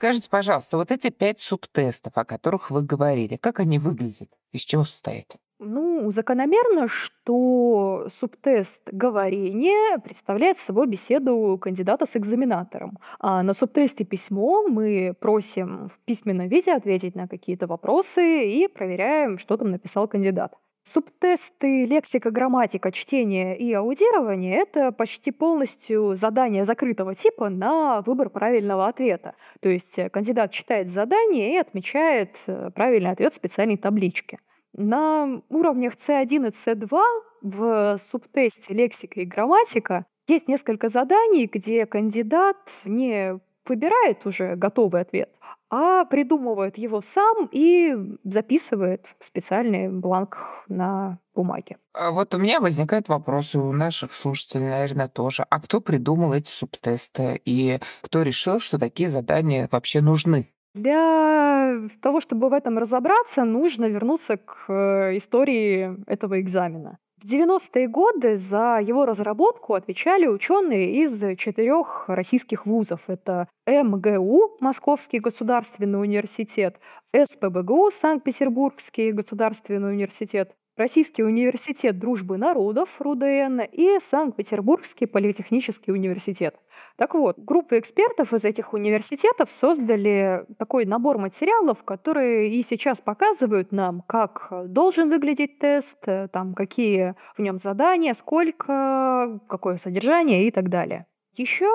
Скажите, 0.00 0.30
пожалуйста, 0.30 0.78
вот 0.78 0.90
эти 0.90 1.10
пять 1.10 1.40
субтестов, 1.40 2.14
о 2.16 2.24
которых 2.24 2.70
вы 2.70 2.82
говорили, 2.82 3.36
как 3.36 3.60
они 3.60 3.78
выглядят? 3.78 4.30
Из 4.50 4.62
чего 4.62 4.82
состоят? 4.82 5.36
Ну, 5.58 6.10
закономерно, 6.10 6.88
что 6.88 8.08
субтест 8.18 8.80
говорения 8.90 9.98
представляет 9.98 10.58
собой 10.58 10.86
беседу 10.86 11.58
кандидата 11.60 12.06
с 12.06 12.16
экзаменатором. 12.16 12.98
А 13.18 13.42
на 13.42 13.52
субтесте 13.52 14.04
письмо 14.04 14.62
мы 14.66 15.12
просим 15.20 15.90
в 15.90 15.98
письменном 16.06 16.48
виде 16.48 16.72
ответить 16.72 17.14
на 17.14 17.28
какие-то 17.28 17.66
вопросы 17.66 18.50
и 18.50 18.68
проверяем, 18.68 19.36
что 19.36 19.58
там 19.58 19.70
написал 19.70 20.08
кандидат. 20.08 20.54
Субтесты 20.92 21.84
лексика, 21.84 22.32
грамматика, 22.32 22.90
чтение 22.90 23.56
и 23.56 23.72
аудирование— 23.72 24.56
это 24.62 24.90
почти 24.90 25.30
полностью 25.30 26.16
задание 26.16 26.64
закрытого 26.64 27.14
типа 27.14 27.48
на 27.48 28.00
выбор 28.00 28.28
правильного 28.28 28.88
ответа. 28.88 29.34
То 29.60 29.68
есть 29.68 29.96
э, 29.98 30.10
кандидат 30.10 30.50
читает 30.50 30.90
задание 30.90 31.54
и 31.54 31.58
отмечает 31.58 32.36
э, 32.46 32.70
правильный 32.74 33.10
ответ 33.10 33.32
в 33.32 33.36
специальной 33.36 33.76
табличке. 33.76 34.38
На 34.72 35.40
уровнях 35.48 35.94
C1 35.94 36.48
и 36.48 36.70
C2 36.70 37.00
в 37.42 37.98
субтесте 38.10 38.74
лексика 38.74 39.20
и 39.20 39.24
грамматика 39.24 40.06
есть 40.26 40.48
несколько 40.48 40.88
заданий, 40.88 41.46
где 41.46 41.86
кандидат 41.86 42.56
не 42.84 43.38
выбирает 43.70 44.26
уже 44.26 44.56
готовый 44.56 45.02
ответ, 45.02 45.30
а 45.70 46.04
придумывает 46.04 46.76
его 46.76 47.02
сам 47.14 47.48
и 47.52 47.94
записывает 48.24 49.06
в 49.20 49.26
специальный 49.26 49.88
бланк 49.88 50.38
на 50.68 51.18
бумаге. 51.34 51.76
А 51.94 52.10
вот 52.10 52.34
у 52.34 52.38
меня 52.38 52.60
возникает 52.60 53.08
вопрос, 53.08 53.54
у 53.54 53.72
наших 53.72 54.12
слушателей, 54.12 54.68
наверное, 54.68 55.06
тоже. 55.06 55.46
А 55.48 55.60
кто 55.60 55.80
придумал 55.80 56.32
эти 56.32 56.50
субтесты? 56.50 57.40
И 57.44 57.78
кто 58.02 58.22
решил, 58.22 58.58
что 58.58 58.78
такие 58.78 59.08
задания 59.08 59.68
вообще 59.70 60.00
нужны? 60.00 60.48
Для 60.74 61.78
того, 62.02 62.20
чтобы 62.20 62.48
в 62.48 62.52
этом 62.52 62.78
разобраться, 62.78 63.44
нужно 63.44 63.84
вернуться 63.84 64.36
к 64.36 64.64
э, 64.68 65.16
истории 65.16 65.96
этого 66.06 66.40
экзамена. 66.40 66.98
В 67.22 67.26
90-е 67.26 67.86
годы 67.86 68.38
за 68.38 68.80
его 68.80 69.04
разработку 69.04 69.74
отвечали 69.74 70.26
ученые 70.26 71.04
из 71.04 71.20
четырех 71.36 72.04
российских 72.08 72.64
вузов. 72.64 73.00
Это 73.08 73.46
МГУ, 73.66 74.56
Московский 74.60 75.18
государственный 75.18 76.00
университет, 76.00 76.80
СПБГУ, 77.14 77.90
Санкт-Петербургский 78.00 79.12
государственный 79.12 79.90
университет, 79.92 80.54
Российский 80.76 81.22
университет 81.22 81.98
дружбы 81.98 82.38
народов, 82.38 82.88
РУДН, 83.00 83.60
и 83.72 83.98
Санкт-Петербургский 84.10 85.06
политехнический 85.06 85.92
университет. 85.92 86.56
Так 86.96 87.14
вот, 87.14 87.38
группа 87.38 87.78
экспертов 87.78 88.32
из 88.32 88.44
этих 88.44 88.72
университетов 88.72 89.50
создали 89.52 90.46
такой 90.58 90.86
набор 90.86 91.18
материалов, 91.18 91.82
которые 91.84 92.50
и 92.50 92.62
сейчас 92.62 93.00
показывают 93.00 93.72
нам, 93.72 94.02
как 94.06 94.50
должен 94.66 95.10
выглядеть 95.10 95.58
тест, 95.58 95.98
там, 96.32 96.54
какие 96.54 97.14
в 97.36 97.42
нем 97.42 97.58
задания, 97.58 98.14
сколько, 98.14 99.40
какое 99.48 99.76
содержание 99.76 100.46
и 100.46 100.50
так 100.50 100.68
далее. 100.68 101.06
Еще 101.40 101.70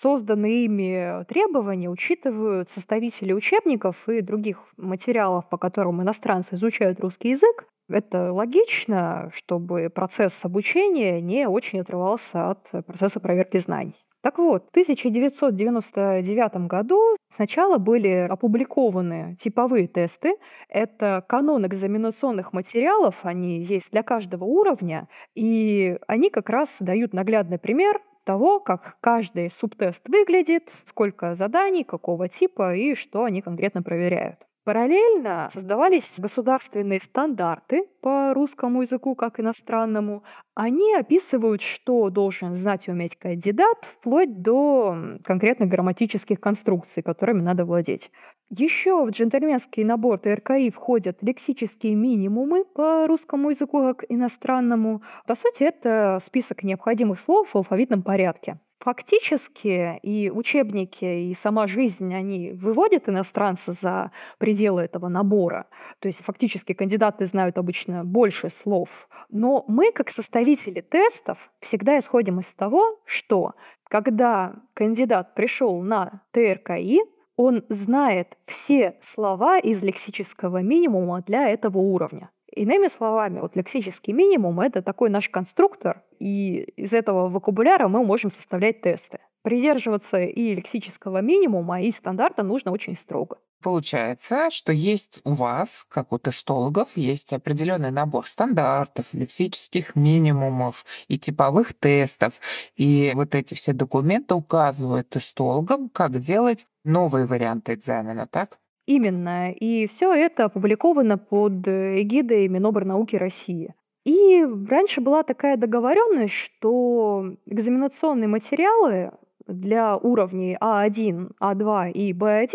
созданные 0.00 0.64
ими 0.64 1.26
требования 1.26 1.90
учитывают 1.90 2.70
составители 2.70 3.34
учебников 3.34 4.08
и 4.08 4.22
других 4.22 4.64
материалов, 4.78 5.46
по 5.50 5.58
которым 5.58 6.00
иностранцы 6.00 6.54
изучают 6.54 7.00
русский 7.00 7.28
язык. 7.32 7.66
Это 7.90 8.32
логично, 8.32 9.30
чтобы 9.34 9.90
процесс 9.90 10.42
обучения 10.42 11.20
не 11.20 11.46
очень 11.46 11.80
отрывался 11.80 12.52
от 12.52 12.70
процесса 12.86 13.20
проверки 13.20 13.58
знаний. 13.58 13.94
Так 14.22 14.38
вот, 14.38 14.64
в 14.68 14.70
1999 14.70 16.66
году 16.66 17.16
сначала 17.28 17.76
были 17.76 18.26
опубликованы 18.26 19.36
типовые 19.38 19.86
тесты. 19.86 20.36
Это 20.70 21.22
канон 21.28 21.66
экзаменационных 21.66 22.54
материалов, 22.54 23.16
они 23.22 23.64
есть 23.64 23.90
для 23.90 24.02
каждого 24.02 24.44
уровня, 24.44 25.08
и 25.34 25.98
они 26.06 26.30
как 26.30 26.48
раз 26.48 26.74
дают 26.80 27.12
наглядный 27.12 27.58
пример 27.58 28.00
того, 28.24 28.60
как 28.60 28.96
каждый 29.00 29.50
субтест 29.60 30.08
выглядит, 30.08 30.70
сколько 30.84 31.34
заданий, 31.34 31.84
какого 31.84 32.28
типа 32.28 32.74
и 32.74 32.94
что 32.94 33.24
они 33.24 33.42
конкретно 33.42 33.82
проверяют. 33.82 34.46
Параллельно 34.62 35.48
создавались 35.54 36.12
государственные 36.18 37.00
стандарты 37.00 37.88
по 38.02 38.34
русскому 38.34 38.82
языку 38.82 39.14
как 39.14 39.40
иностранному. 39.40 40.22
Они 40.54 40.94
описывают, 40.94 41.62
что 41.62 42.10
должен 42.10 42.54
знать 42.56 42.86
и 42.86 42.90
уметь 42.90 43.16
кандидат, 43.16 43.78
вплоть 43.98 44.42
до 44.42 45.18
конкретных 45.24 45.70
грамматических 45.70 46.38
конструкций, 46.38 47.02
которыми 47.02 47.40
надо 47.40 47.64
владеть. 47.64 48.10
Еще 48.50 49.02
в 49.02 49.10
джентльменский 49.10 49.82
набор 49.82 50.18
ТРКИ 50.18 50.70
входят 50.70 51.16
лексические 51.22 51.94
минимумы 51.94 52.64
по 52.66 53.06
русскому 53.06 53.50
языку 53.50 53.80
как 53.80 54.04
иностранному. 54.10 55.00
По 55.26 55.36
сути, 55.36 55.62
это 55.62 56.20
список 56.26 56.64
необходимых 56.64 57.18
слов 57.20 57.48
в 57.48 57.56
алфавитном 57.56 58.02
порядке. 58.02 58.58
Фактически 58.80 59.98
и 60.02 60.30
учебники, 60.30 61.04
и 61.04 61.34
сама 61.34 61.66
жизнь, 61.66 62.14
они 62.14 62.52
выводят 62.52 63.10
иностранца 63.10 63.74
за 63.74 64.10
пределы 64.38 64.80
этого 64.82 65.08
набора. 65.08 65.66
То 65.98 66.08
есть 66.08 66.24
фактически 66.24 66.72
кандидаты 66.72 67.26
знают 67.26 67.58
обычно 67.58 68.04
больше 68.04 68.48
слов. 68.48 68.88
Но 69.28 69.66
мы, 69.68 69.92
как 69.92 70.10
составители 70.10 70.80
тестов, 70.80 71.36
всегда 71.60 71.98
исходим 71.98 72.40
из 72.40 72.46
того, 72.54 72.98
что 73.04 73.52
когда 73.84 74.54
кандидат 74.72 75.34
пришел 75.34 75.82
на 75.82 76.22
ТРКИ, 76.30 77.00
он 77.36 77.64
знает 77.68 78.38
все 78.46 78.96
слова 79.02 79.58
из 79.58 79.82
лексического 79.82 80.62
минимума 80.62 81.22
для 81.26 81.48
этого 81.48 81.78
уровня. 81.78 82.30
Иными 82.52 82.88
словами, 82.88 83.40
вот 83.40 83.54
лексический 83.54 84.12
минимум— 84.12 84.60
это 84.60 84.82
такой 84.82 85.08
наш 85.08 85.28
конструктор, 85.28 86.02
и 86.18 86.64
из 86.76 86.92
этого 86.92 87.28
вокабуляра 87.28 87.86
мы 87.88 88.04
можем 88.04 88.32
составлять 88.32 88.80
тесты. 88.80 89.18
Придерживаться 89.42 90.20
и 90.20 90.54
лексического 90.54 91.22
минимума, 91.22 91.82
и 91.82 91.90
стандарта 91.92 92.42
нужно 92.42 92.72
очень 92.72 92.96
строго. 92.96 93.38
Получается, 93.62 94.50
что 94.50 94.72
есть 94.72 95.20
у 95.24 95.34
вас, 95.34 95.86
как 95.88 96.12
у 96.12 96.18
тестологов, 96.18 96.96
есть 96.96 97.32
определенный 97.32 97.90
набор 97.90 98.26
стандартов, 98.26 99.12
лексических 99.12 99.94
минимумов 99.94 100.84
и 101.08 101.18
типовых 101.18 101.74
тестов. 101.74 102.40
И 102.76 103.12
вот 103.14 103.34
эти 103.34 103.54
все 103.54 103.72
документы 103.72 104.34
указывают 104.34 105.10
тестологам, 105.10 105.88
как 105.90 106.18
делать 106.18 106.66
новые 106.84 107.26
варианты 107.26 107.74
экзамена, 107.74 108.26
так? 108.26 108.58
Именно. 108.90 109.52
И 109.52 109.86
все 109.86 110.12
это 110.12 110.46
опубликовано 110.46 111.16
под 111.16 111.68
э, 111.68 112.02
эгидой 112.02 112.48
Минобрнауки 112.48 113.14
России. 113.14 113.72
И 114.04 114.44
раньше 114.68 115.00
была 115.00 115.22
такая 115.22 115.56
договоренность, 115.56 116.34
что 116.34 117.36
экзаменационные 117.46 118.26
материалы 118.26 119.12
для 119.46 119.96
уровней 119.96 120.56
А1, 120.60 121.36
А2 121.40 121.92
и 121.92 122.12
Б1 122.12 122.50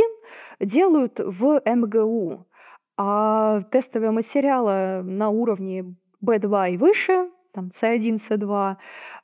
делают 0.59 1.21
в 1.21 1.61
МГУ, 1.65 2.45
а 2.97 3.61
тестовые 3.71 4.11
материалы 4.11 5.03
на 5.03 5.29
уровне 5.29 5.95
Б2 6.21 6.71
и 6.73 6.77
выше, 6.77 7.29
там 7.53 7.71
С1, 7.81 8.19
С2, 8.29 8.75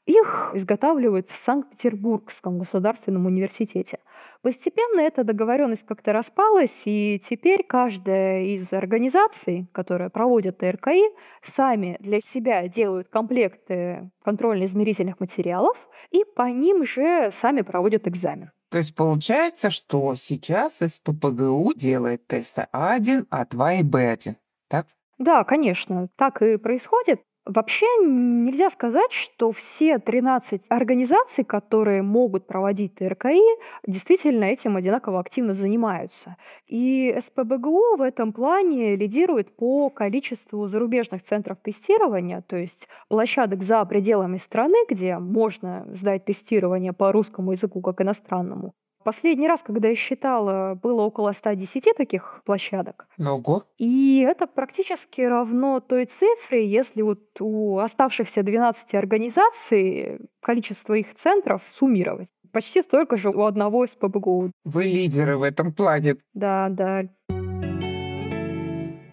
их 0.06 0.52
изготавливают 0.54 1.30
в 1.30 1.36
Санкт-Петербургском 1.44 2.60
государственном 2.60 3.26
университете. 3.26 4.00
Постепенно 4.42 5.02
эта 5.02 5.24
договоренность 5.24 5.86
как-то 5.86 6.14
распалась, 6.14 6.82
и 6.86 7.22
теперь 7.24 7.64
каждая 7.64 8.46
из 8.46 8.74
организаций, 8.74 9.68
которая 9.72 10.10
проводит 10.10 10.58
ТРКИ, 10.58 11.12
сами 11.44 11.98
для 12.00 12.22
себя 12.22 12.68
делают 12.68 13.08
комплекты 13.10 14.10
контрольно-измерительных 14.24 15.20
материалов, 15.20 15.78
и 16.10 16.24
по 16.36 16.50
ним 16.50 16.86
же 16.86 17.32
сами 17.40 17.62
проводят 17.62 18.08
экзамен. 18.08 18.50
То 18.72 18.80
есть 18.80 18.96
получается, 18.96 19.70
что 19.70 20.16
сейчас 20.16 20.80
СППГУ 20.80 21.74
делает 21.76 22.26
тесты 22.26 22.68
А1, 22.74 23.28
А2 23.30 23.80
и 23.80 23.84
Б1, 23.84 24.36
так? 24.70 24.88
Да, 25.20 25.44
конечно, 25.44 26.08
так 26.16 26.42
и 26.42 26.58
происходит. 26.58 27.22
Вообще 27.46 27.88
нельзя 28.06 28.70
сказать, 28.70 29.12
что 29.12 29.52
все 29.52 29.98
13 29.98 30.62
организаций, 30.70 31.44
которые 31.44 32.04
могут 32.04 32.46
проводить 32.46 32.94
ТРКИ, 32.96 33.42
действительно 33.88 34.44
этим 34.44 34.78
одинаково 34.78 35.20
активно 35.20 35.56
занимаются. 35.56 36.38
И 36.68 37.18
СПБГУ 37.20 37.98
в 37.98 38.02
этом 38.02 38.32
плане 38.32 38.96
лидирует 38.96 39.56
по 39.56 39.90
количеству 39.90 40.68
зарубежных 40.68 41.24
центров 41.24 41.58
тестирования, 41.64 42.44
то 42.48 42.58
есть 42.58 42.88
площадок 43.10 43.64
за 43.64 43.84
пределами 43.86 44.38
страны, 44.38 44.78
где 44.88 45.18
можно 45.18 45.88
сдать 45.96 46.26
тестирование 46.26 46.94
по 46.94 47.12
русскому 47.12 47.54
языку 47.54 47.82
как 47.82 48.02
иностранному. 48.02 48.74
Последний 49.04 49.48
раз, 49.48 49.62
когда 49.64 49.90
я 49.90 49.96
считала, 49.96 50.76
было 50.82 51.02
около 51.02 51.32
110 51.32 51.96
таких 51.96 52.42
площадок. 52.46 53.08
Ого. 53.20 53.64
И 53.78 54.26
это 54.28 54.48
практически 54.48 55.22
равно 55.22 55.80
той 55.80 56.06
цифре, 56.06 56.68
если 56.68 57.02
вот 57.02 57.20
у 57.40 57.80
оставшихся 57.80 58.44
12 58.44 58.94
организаций 58.96 60.20
количество 60.42 60.94
их 60.94 61.16
центров 61.16 61.62
суммировать. 61.74 62.30
Почти 62.52 62.82
столько 62.82 63.16
же 63.16 63.30
у 63.30 63.44
одного 63.44 63.86
из 63.86 63.92
ПБГУ. 63.92 64.52
Вы 64.66 64.84
лидеры 64.84 65.38
в 65.38 65.44
этом 65.44 65.74
плане. 65.74 66.18
Да, 66.34 66.68
да. 66.70 67.04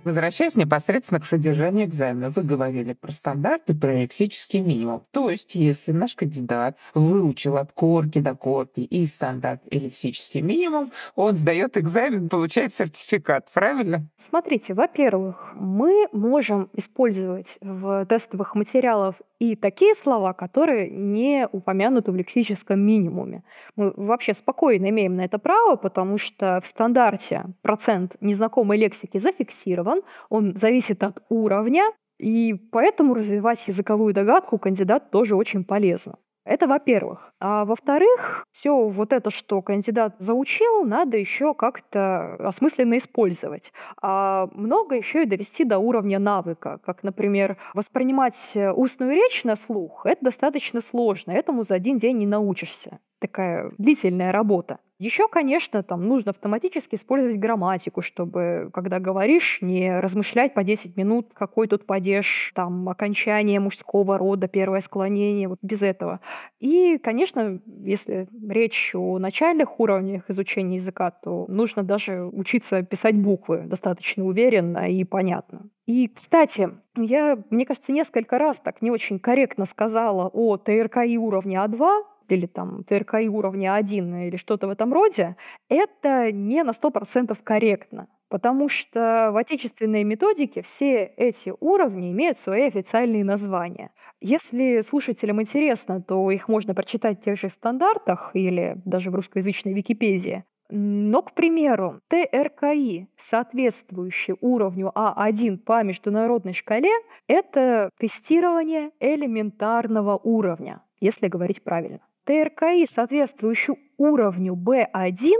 Возвращаясь 0.09 0.57
непосредственно 0.57 1.21
к 1.21 1.27
содержанию 1.27 1.85
экзамена, 1.85 2.31
вы 2.31 2.43
говорили 2.43 2.95
про 2.95 3.13
стандарты, 3.13 3.75
про 3.75 3.93
лексический 3.93 4.61
минимум. 4.61 5.05
То 5.11 5.29
есть, 5.29 5.55
если 5.55 5.93
наш 5.93 6.15
кандидат 6.15 6.79
выучил 6.95 7.59
от 7.59 7.73
корки 7.73 8.19
до 8.19 8.35
корки 8.35 8.81
и 8.81 9.05
стандарт, 9.05 9.61
и 9.71 9.79
лексический 9.79 10.41
минимум, 10.41 10.93
он 11.15 11.37
сдает 11.37 11.77
экзамен, 11.77 12.31
получает 12.31 12.73
сертификат, 12.73 13.51
правильно? 13.53 14.09
Смотрите, 14.29 14.75
во-первых, 14.75 15.53
мы 15.55 16.07
можем 16.13 16.69
использовать 16.75 17.57
в 17.63 18.05
тестовых 18.05 18.55
материалах 18.55 19.15
и 19.39 19.57
такие 19.57 19.95
слова, 19.95 20.35
которые 20.35 20.91
не 20.91 21.49
упомянуты 21.51 22.13
в 22.13 22.17
лексическом 22.17 22.79
минимуме. 22.79 23.43
Мы 23.77 23.93
вообще 23.97 24.35
спокойно 24.35 24.91
имеем 24.91 25.17
на 25.17 25.25
это 25.25 25.39
право, 25.39 25.77
потому 25.77 26.19
что 26.19 26.61
в 26.63 26.67
стандарте 26.67 27.47
процент 27.63 28.17
незнакомой 28.21 28.77
лексики 28.77 29.17
зафиксирован, 29.19 30.03
он 30.29 30.57
зависит 30.57 31.03
от 31.03 31.23
уровня, 31.31 31.85
и 32.19 32.55
поэтому 32.71 33.15
развивать 33.15 33.67
языковую 33.67 34.13
догадку 34.13 34.59
кандидат 34.59 35.11
тоже 35.11 35.37
очень 35.37 35.65
полезно. 35.65 36.17
Это 36.49 36.67
во-первых. 36.67 37.35
А 37.41 37.67
во-вторых, 37.67 38.47
все 38.53 38.89
вот 38.89 39.13
это, 39.13 39.29
что 39.31 39.61
кандидат 39.61 40.15
заучил, 40.19 40.83
надо 40.85 41.19
еще 41.19 41.53
как-то 41.53 42.37
осмысленно 42.37 42.97
использовать. 42.97 43.71
А 44.01 44.49
много 44.55 44.97
еще 44.97 45.25
и 45.25 45.27
довести 45.27 45.65
до 45.65 45.79
уровня 45.79 46.19
навыка. 46.19 46.81
Как, 46.87 47.03
например, 47.03 47.59
воспринимать 47.75 48.57
устную 48.75 49.13
речь 49.13 49.45
на 49.45 49.57
слух, 49.57 50.07
это 50.07 50.25
достаточно 50.25 50.81
сложно. 50.81 51.33
Этому 51.33 51.65
за 51.65 51.75
один 51.75 51.99
день 51.99 52.17
не 52.17 52.27
научишься. 52.27 52.99
Такая 53.21 53.73
длительная 53.79 54.33
работа. 54.33 54.79
Еще, 55.01 55.29
конечно, 55.29 55.85
там 55.85 56.09
нужно 56.09 56.31
автоматически 56.31 56.97
использовать 56.97 57.39
грамматику, 57.39 58.03
чтобы, 58.03 58.69
когда 58.75 58.99
говоришь, 58.99 59.59
не 59.61 60.01
размышлять 60.01 60.55
по 60.55 60.65
10 60.65 60.97
минут, 60.97 61.29
какой 61.35 61.69
тут 61.69 61.87
падеж, 61.87 62.51
там, 62.57 62.89
окончание 62.89 63.61
мужского 63.61 64.19
рода, 64.19 64.49
первое 64.49 64.81
склонение, 64.81 65.47
вот 65.47 65.61
без 65.63 65.83
этого. 65.83 66.19
И, 66.59 66.99
конечно, 66.99 67.61
если 67.85 68.27
речь 68.49 68.93
о 68.93 69.21
начальных 69.21 69.79
уровнях 69.79 70.29
изучения 70.29 70.77
языка, 70.77 71.13
то 71.13 71.47
нужно 71.49 71.85
даже 71.85 72.25
учиться 72.25 72.83
писать 72.83 73.15
буквы 73.15 73.63
достаточно 73.67 74.25
уверенно 74.25 74.91
и 74.91 75.05
понятно. 75.05 75.69
И, 75.87 76.09
кстати, 76.09 76.71
я, 76.97 77.39
мне 77.51 77.67
кажется, 77.67 77.93
несколько 77.93 78.37
раз 78.37 78.57
так 78.57 78.83
не 78.83 78.91
очень 78.91 79.21
корректно 79.21 79.65
сказала 79.65 80.29
о 80.33 80.57
ТРКИ 80.57 81.17
уровня 81.19 81.65
А2, 81.65 82.03
или 82.29 82.47
там 82.47 82.85
ТРКИ 82.85 83.29
уровня 83.29 83.75
1 83.75 84.17
или 84.29 84.37
что-то 84.37 84.67
в 84.67 84.71
этом 84.71 84.93
роде, 84.93 85.37
это 85.69 86.33
не 86.33 86.63
на 86.63 86.71
100% 86.71 87.37
корректно. 87.43 88.09
Потому 88.29 88.69
что 88.69 89.31
в 89.33 89.37
отечественной 89.39 90.05
методике 90.05 90.63
все 90.63 91.05
эти 91.17 91.53
уровни 91.61 92.13
имеют 92.13 92.39
свои 92.39 92.65
официальные 92.65 93.25
названия. 93.25 93.91
Если 94.21 94.83
слушателям 94.83 95.41
интересно, 95.41 96.03
то 96.03 96.31
их 96.31 96.49
можно 96.49 96.75
прочитать 96.75 97.21
в 97.21 97.25
тех 97.25 97.39
же 97.39 97.49
стандартах 97.49 98.31
или 98.35 98.77
даже 98.85 99.11
в 99.11 99.15
русскоязычной 99.15 99.73
Википедии. 99.73 100.45
Но, 100.71 101.23
к 101.23 101.33
примеру, 101.33 102.01
ТРКИ, 102.09 103.09
соответствующий 103.31 104.35
уровню 104.43 104.93
А1 104.95 105.57
по 105.59 105.83
международной 105.83 106.53
шкале, 106.53 106.91
это 107.27 107.89
тестирование 107.99 108.91
элементарного 109.01 110.21
уровня, 110.23 110.83
если 111.01 111.29
говорить 111.29 111.63
правильно. 111.63 112.01
ТРКИ, 112.29 112.87
соответствующий 112.93 113.75
уровню 113.97 114.53
B1, 114.55 115.33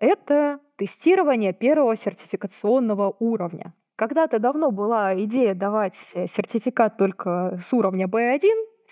это 0.00 0.58
тестирование 0.76 1.52
первого 1.52 1.94
сертификационного 1.94 3.14
уровня. 3.20 3.74
Когда-то 3.94 4.40
давно 4.40 4.72
была 4.72 5.14
идея 5.22 5.54
давать 5.54 5.94
сертификат 5.94 6.96
только 6.96 7.60
с 7.64 7.72
уровня 7.72 8.08
B1, 8.08 8.40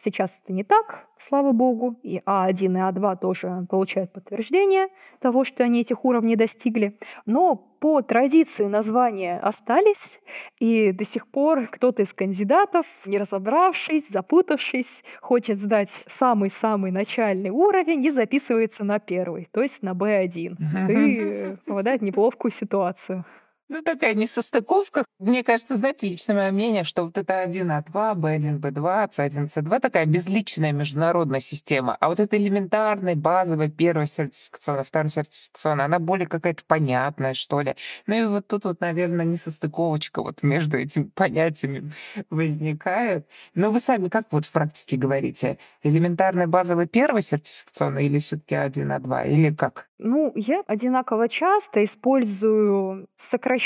Сейчас 0.02 0.30
это 0.42 0.52
не 0.52 0.64
так, 0.64 1.06
слава 1.18 1.52
богу. 1.52 1.98
И 2.02 2.18
А1 2.18 2.52
и 2.52 2.66
А2 2.66 3.18
тоже 3.20 3.66
получают 3.68 4.12
подтверждение 4.12 4.88
того, 5.20 5.44
что 5.44 5.64
они 5.64 5.80
этих 5.80 6.04
уровней 6.04 6.36
достигли. 6.36 6.98
Но 7.26 7.56
по 7.80 8.02
традиции 8.02 8.64
названия 8.64 9.38
остались, 9.38 10.20
и 10.58 10.92
до 10.92 11.04
сих 11.04 11.26
пор 11.26 11.66
кто-то 11.66 12.02
из 12.02 12.12
кандидатов, 12.12 12.86
не 13.06 13.18
разобравшись, 13.18 14.04
запутавшись, 14.10 15.02
хочет 15.20 15.58
сдать 15.58 15.90
самый-самый 16.08 16.90
начальный 16.90 17.50
уровень 17.50 18.04
и 18.04 18.10
записывается 18.10 18.84
на 18.84 18.98
первый, 18.98 19.48
то 19.50 19.62
есть 19.62 19.82
на 19.82 19.92
B1. 19.92 20.56
И 20.90 21.56
попадает 21.66 22.00
в 22.00 22.04
неплохую 22.04 22.52
ситуацию. 22.52 23.24
Ну, 23.72 23.82
такая 23.82 24.14
несостыковка. 24.14 25.04
Мне 25.20 25.44
кажется, 25.44 25.76
знаете, 25.76 26.08
личное 26.08 26.34
мое 26.34 26.50
мнение, 26.50 26.82
что 26.82 27.04
вот 27.04 27.16
это 27.16 27.44
1А2, 27.44 28.16
B1, 28.16 28.58
B2, 28.58 29.10
C1, 29.10 29.46
C2 29.46 29.78
такая 29.78 30.06
безличная 30.06 30.72
международная 30.72 31.38
система. 31.38 31.96
А 32.00 32.08
вот 32.08 32.18
эта 32.18 32.36
элементарная, 32.36 33.14
базовая, 33.14 33.68
первая 33.68 34.08
сертификационная, 34.08 34.82
вторая 34.82 35.08
сертификационная, 35.08 35.84
она 35.84 36.00
более 36.00 36.26
какая-то 36.26 36.64
понятная, 36.66 37.34
что 37.34 37.60
ли. 37.60 37.76
Ну 38.08 38.14
и 38.16 38.24
вот 38.26 38.48
тут 38.48 38.64
вот, 38.64 38.80
наверное, 38.80 39.24
несостыковочка 39.24 40.20
вот 40.20 40.42
между 40.42 40.76
этими 40.76 41.04
понятиями 41.04 41.92
возникает. 42.28 43.28
Но 43.54 43.70
вы 43.70 43.78
сами 43.78 44.08
как 44.08 44.26
вот 44.32 44.46
в 44.46 44.50
практике 44.50 44.96
говорите? 44.96 45.58
Элементарная, 45.84 46.48
базовая, 46.48 46.86
первая 46.86 47.22
сертификационная 47.22 48.02
или 48.02 48.18
все 48.18 48.36
таки 48.36 48.56
1А2? 48.56 49.28
Или 49.28 49.54
как? 49.54 49.86
Ну, 50.02 50.32
я 50.34 50.62
одинаково 50.66 51.28
часто 51.28 51.84
использую 51.84 53.06
сокращение 53.30 53.59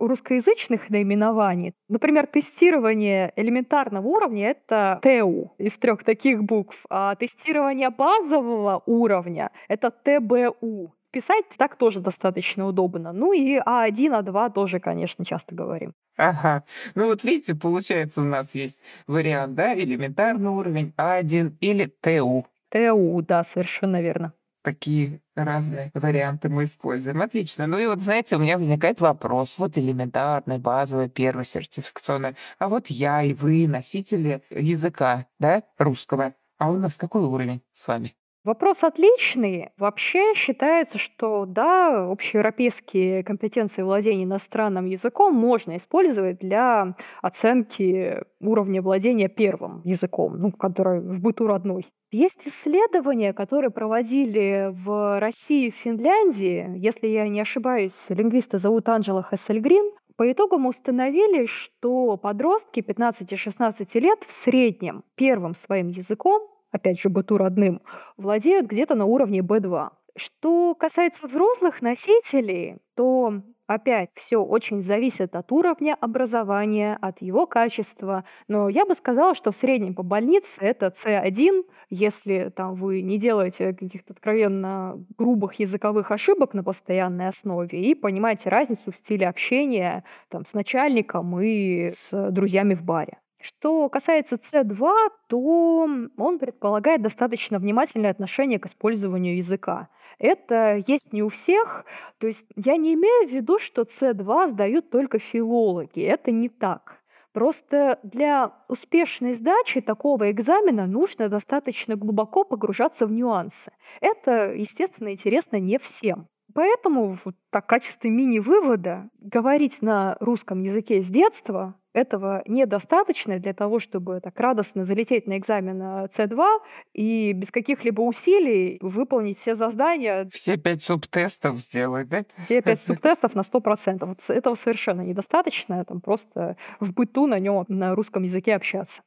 русскоязычных 0.00 0.90
наименований. 0.90 1.74
Например, 1.88 2.26
тестирование 2.26 3.32
элементарного 3.36 4.06
уровня— 4.06 4.50
это 4.50 4.98
ТЭУ 5.02 5.52
из 5.58 5.72
трех 5.74 6.04
таких 6.04 6.42
букв, 6.42 6.76
а 6.88 7.14
тестирование 7.14 7.90
базового 7.90 8.82
уровня— 8.86 9.50
это 9.68 9.90
ТБУ. 9.90 10.94
Писать 11.12 11.44
так 11.58 11.76
тоже 11.76 12.00
достаточно 12.00 12.66
удобно. 12.66 13.12
Ну 13.12 13.32
и 13.32 13.58
А1, 13.58 14.22
А2 14.22 14.52
тоже, 14.52 14.78
конечно, 14.78 15.24
часто 15.24 15.54
говорим. 15.54 15.92
Ага. 16.16 16.62
Ну 16.94 17.06
вот 17.06 17.24
видите, 17.24 17.56
получается, 17.56 18.20
у 18.20 18.24
нас 18.24 18.54
есть 18.54 18.80
вариант, 19.08 19.54
да, 19.54 19.74
элементарный 19.74 20.50
уровень 20.50 20.92
А1 20.96 21.56
или 21.60 21.86
ТУ. 21.86 22.46
ТУ, 22.70 23.22
да, 23.22 23.42
совершенно 23.42 24.00
верно 24.00 24.32
такие 24.62 25.20
разные 25.34 25.90
варианты 25.94 26.48
мы 26.48 26.64
используем. 26.64 27.22
Отлично. 27.22 27.66
Ну 27.66 27.78
и 27.78 27.86
вот, 27.86 28.00
знаете, 28.00 28.36
у 28.36 28.38
меня 28.38 28.58
возникает 28.58 29.00
вопрос. 29.00 29.56
Вот 29.58 29.78
элементарный, 29.78 30.58
базовый, 30.58 31.08
первый 31.08 31.44
сертификационный. 31.44 32.36
А 32.58 32.68
вот 32.68 32.88
я 32.88 33.22
и 33.22 33.34
вы, 33.34 33.66
носители 33.66 34.42
языка, 34.50 35.26
да, 35.38 35.62
русского. 35.78 36.34
А 36.58 36.70
у 36.70 36.76
нас 36.76 36.96
какой 36.96 37.22
уровень 37.22 37.62
с 37.72 37.88
вами? 37.88 38.14
Вопрос 38.42 38.82
отличный. 38.82 39.68
Вообще 39.76 40.32
считается, 40.34 40.96
что 40.96 41.44
да, 41.44 42.10
общеевропейские 42.10 43.22
компетенции 43.22 43.82
владения 43.82 44.24
иностранным 44.24 44.86
языком 44.86 45.34
можно 45.34 45.76
использовать 45.76 46.38
для 46.38 46.96
оценки 47.20 48.22
уровня 48.40 48.80
владения 48.80 49.28
первым 49.28 49.82
языком, 49.84 50.38
ну, 50.38 50.52
который 50.52 51.00
в 51.00 51.20
быту 51.20 51.46
родной. 51.48 51.86
Есть 52.12 52.40
исследования, 52.46 53.34
которые 53.34 53.70
проводили 53.70 54.70
в 54.72 55.20
России 55.20 55.66
и 55.66 55.70
Финляндии. 55.70 56.78
Если 56.78 57.08
я 57.08 57.28
не 57.28 57.42
ошибаюсь, 57.42 58.06
лингвиста 58.08 58.56
зовут 58.56 58.88
Анджела 58.88 59.22
Хессельгрин. 59.22 59.92
По 60.16 60.32
итогам 60.32 60.64
установили, 60.64 61.44
что 61.44 62.16
подростки 62.16 62.80
15-16 62.80 64.00
лет 64.00 64.18
в 64.26 64.32
среднем 64.32 65.04
первым 65.14 65.54
своим 65.54 65.88
языком 65.88 66.48
опять 66.70 67.00
же, 67.00 67.08
быту 67.08 67.36
родным, 67.36 67.82
владеют 68.16 68.66
где-то 68.66 68.94
на 68.94 69.04
уровне 69.04 69.40
B2. 69.40 69.90
Что 70.16 70.74
касается 70.74 71.26
взрослых 71.26 71.82
носителей, 71.82 72.78
то 72.96 73.42
опять 73.66 74.10
все 74.14 74.38
очень 74.38 74.82
зависит 74.82 75.36
от 75.36 75.52
уровня 75.52 75.96
образования, 76.00 76.98
от 77.00 77.22
его 77.22 77.46
качества. 77.46 78.24
Но 78.48 78.68
я 78.68 78.84
бы 78.84 78.94
сказала, 78.96 79.36
что 79.36 79.52
в 79.52 79.56
среднем 79.56 79.94
по 79.94 80.02
больнице 80.02 80.50
это 80.58 80.92
C1, 81.04 81.64
если 81.88 82.52
там 82.54 82.74
вы 82.74 83.02
не 83.02 83.16
делаете 83.18 83.72
каких-то 83.72 84.12
откровенно 84.12 84.98
грубых 85.16 85.54
языковых 85.60 86.10
ошибок 86.10 86.52
на 86.52 86.64
постоянной 86.64 87.28
основе 87.28 87.80
и 87.80 87.94
понимаете 87.94 88.48
разницу 88.48 88.90
в 88.90 88.96
стиле 88.96 89.28
общения 89.28 90.02
там, 90.28 90.44
с 90.44 90.52
начальником 90.52 91.40
и 91.40 91.90
с 91.90 92.30
друзьями 92.32 92.74
в 92.74 92.82
баре. 92.82 93.18
Что 93.40 93.88
касается 93.88 94.36
C2, 94.36 95.10
то 95.28 95.40
он 95.40 96.38
предполагает 96.38 97.00
достаточно 97.00 97.58
внимательное 97.58 98.10
отношение 98.10 98.58
к 98.58 98.66
использованию 98.66 99.36
языка. 99.36 99.88
Это 100.18 100.84
есть 100.86 101.14
не 101.14 101.22
у 101.22 101.30
всех. 101.30 101.86
То 102.18 102.26
есть 102.26 102.44
я 102.54 102.76
не 102.76 102.92
имею 102.92 103.28
в 103.28 103.32
виду, 103.32 103.58
что 103.58 103.82
C2 103.82 104.48
сдают 104.48 104.90
только 104.90 105.18
филологи. 105.18 106.02
Это 106.02 106.30
не 106.30 106.50
так. 106.50 107.00
Просто 107.32 107.98
для 108.02 108.52
успешной 108.68 109.34
сдачи 109.34 109.80
такого 109.80 110.30
экзамена 110.30 110.86
нужно 110.86 111.28
достаточно 111.28 111.96
глубоко 111.96 112.44
погружаться 112.44 113.06
в 113.06 113.12
нюансы. 113.12 113.72
Это, 114.00 114.52
естественно, 114.52 115.12
интересно 115.12 115.56
не 115.56 115.78
всем. 115.78 116.26
Поэтому 116.54 117.18
вот 117.24 117.34
так 117.50 117.64
в 117.64 117.68
качестве 117.68 118.10
мини-вывода 118.10 119.08
говорить 119.18 119.82
на 119.82 120.16
русском 120.20 120.62
языке 120.62 121.02
с 121.02 121.06
детства 121.06 121.74
этого 121.92 122.42
недостаточно 122.46 123.38
для 123.38 123.52
того, 123.52 123.80
чтобы 123.80 124.20
так 124.20 124.38
радостно 124.38 124.84
залететь 124.84 125.26
на 125.26 125.38
экзамен 125.38 125.82
С2 125.82 126.60
и 126.94 127.32
без 127.32 127.50
каких-либо 127.50 128.00
усилий 128.02 128.78
выполнить 128.80 129.40
все 129.40 129.54
задания. 129.54 130.28
Все 130.32 130.56
пять 130.56 130.82
субтестов 130.82 131.58
сделать, 131.58 132.08
да? 132.08 132.22
Все 132.44 132.62
пять 132.62 132.80
субтестов 132.86 133.34
на 133.34 133.40
100%. 133.40 134.06
Вот 134.06 134.18
этого 134.28 134.54
совершенно 134.54 135.00
недостаточно, 135.02 135.84
там 135.84 136.00
просто 136.00 136.56
в 136.78 136.92
быту 136.92 137.26
на 137.26 137.38
нем 137.38 137.64
на 137.68 137.94
русском 137.94 138.22
языке 138.22 138.54
общаться. 138.54 139.02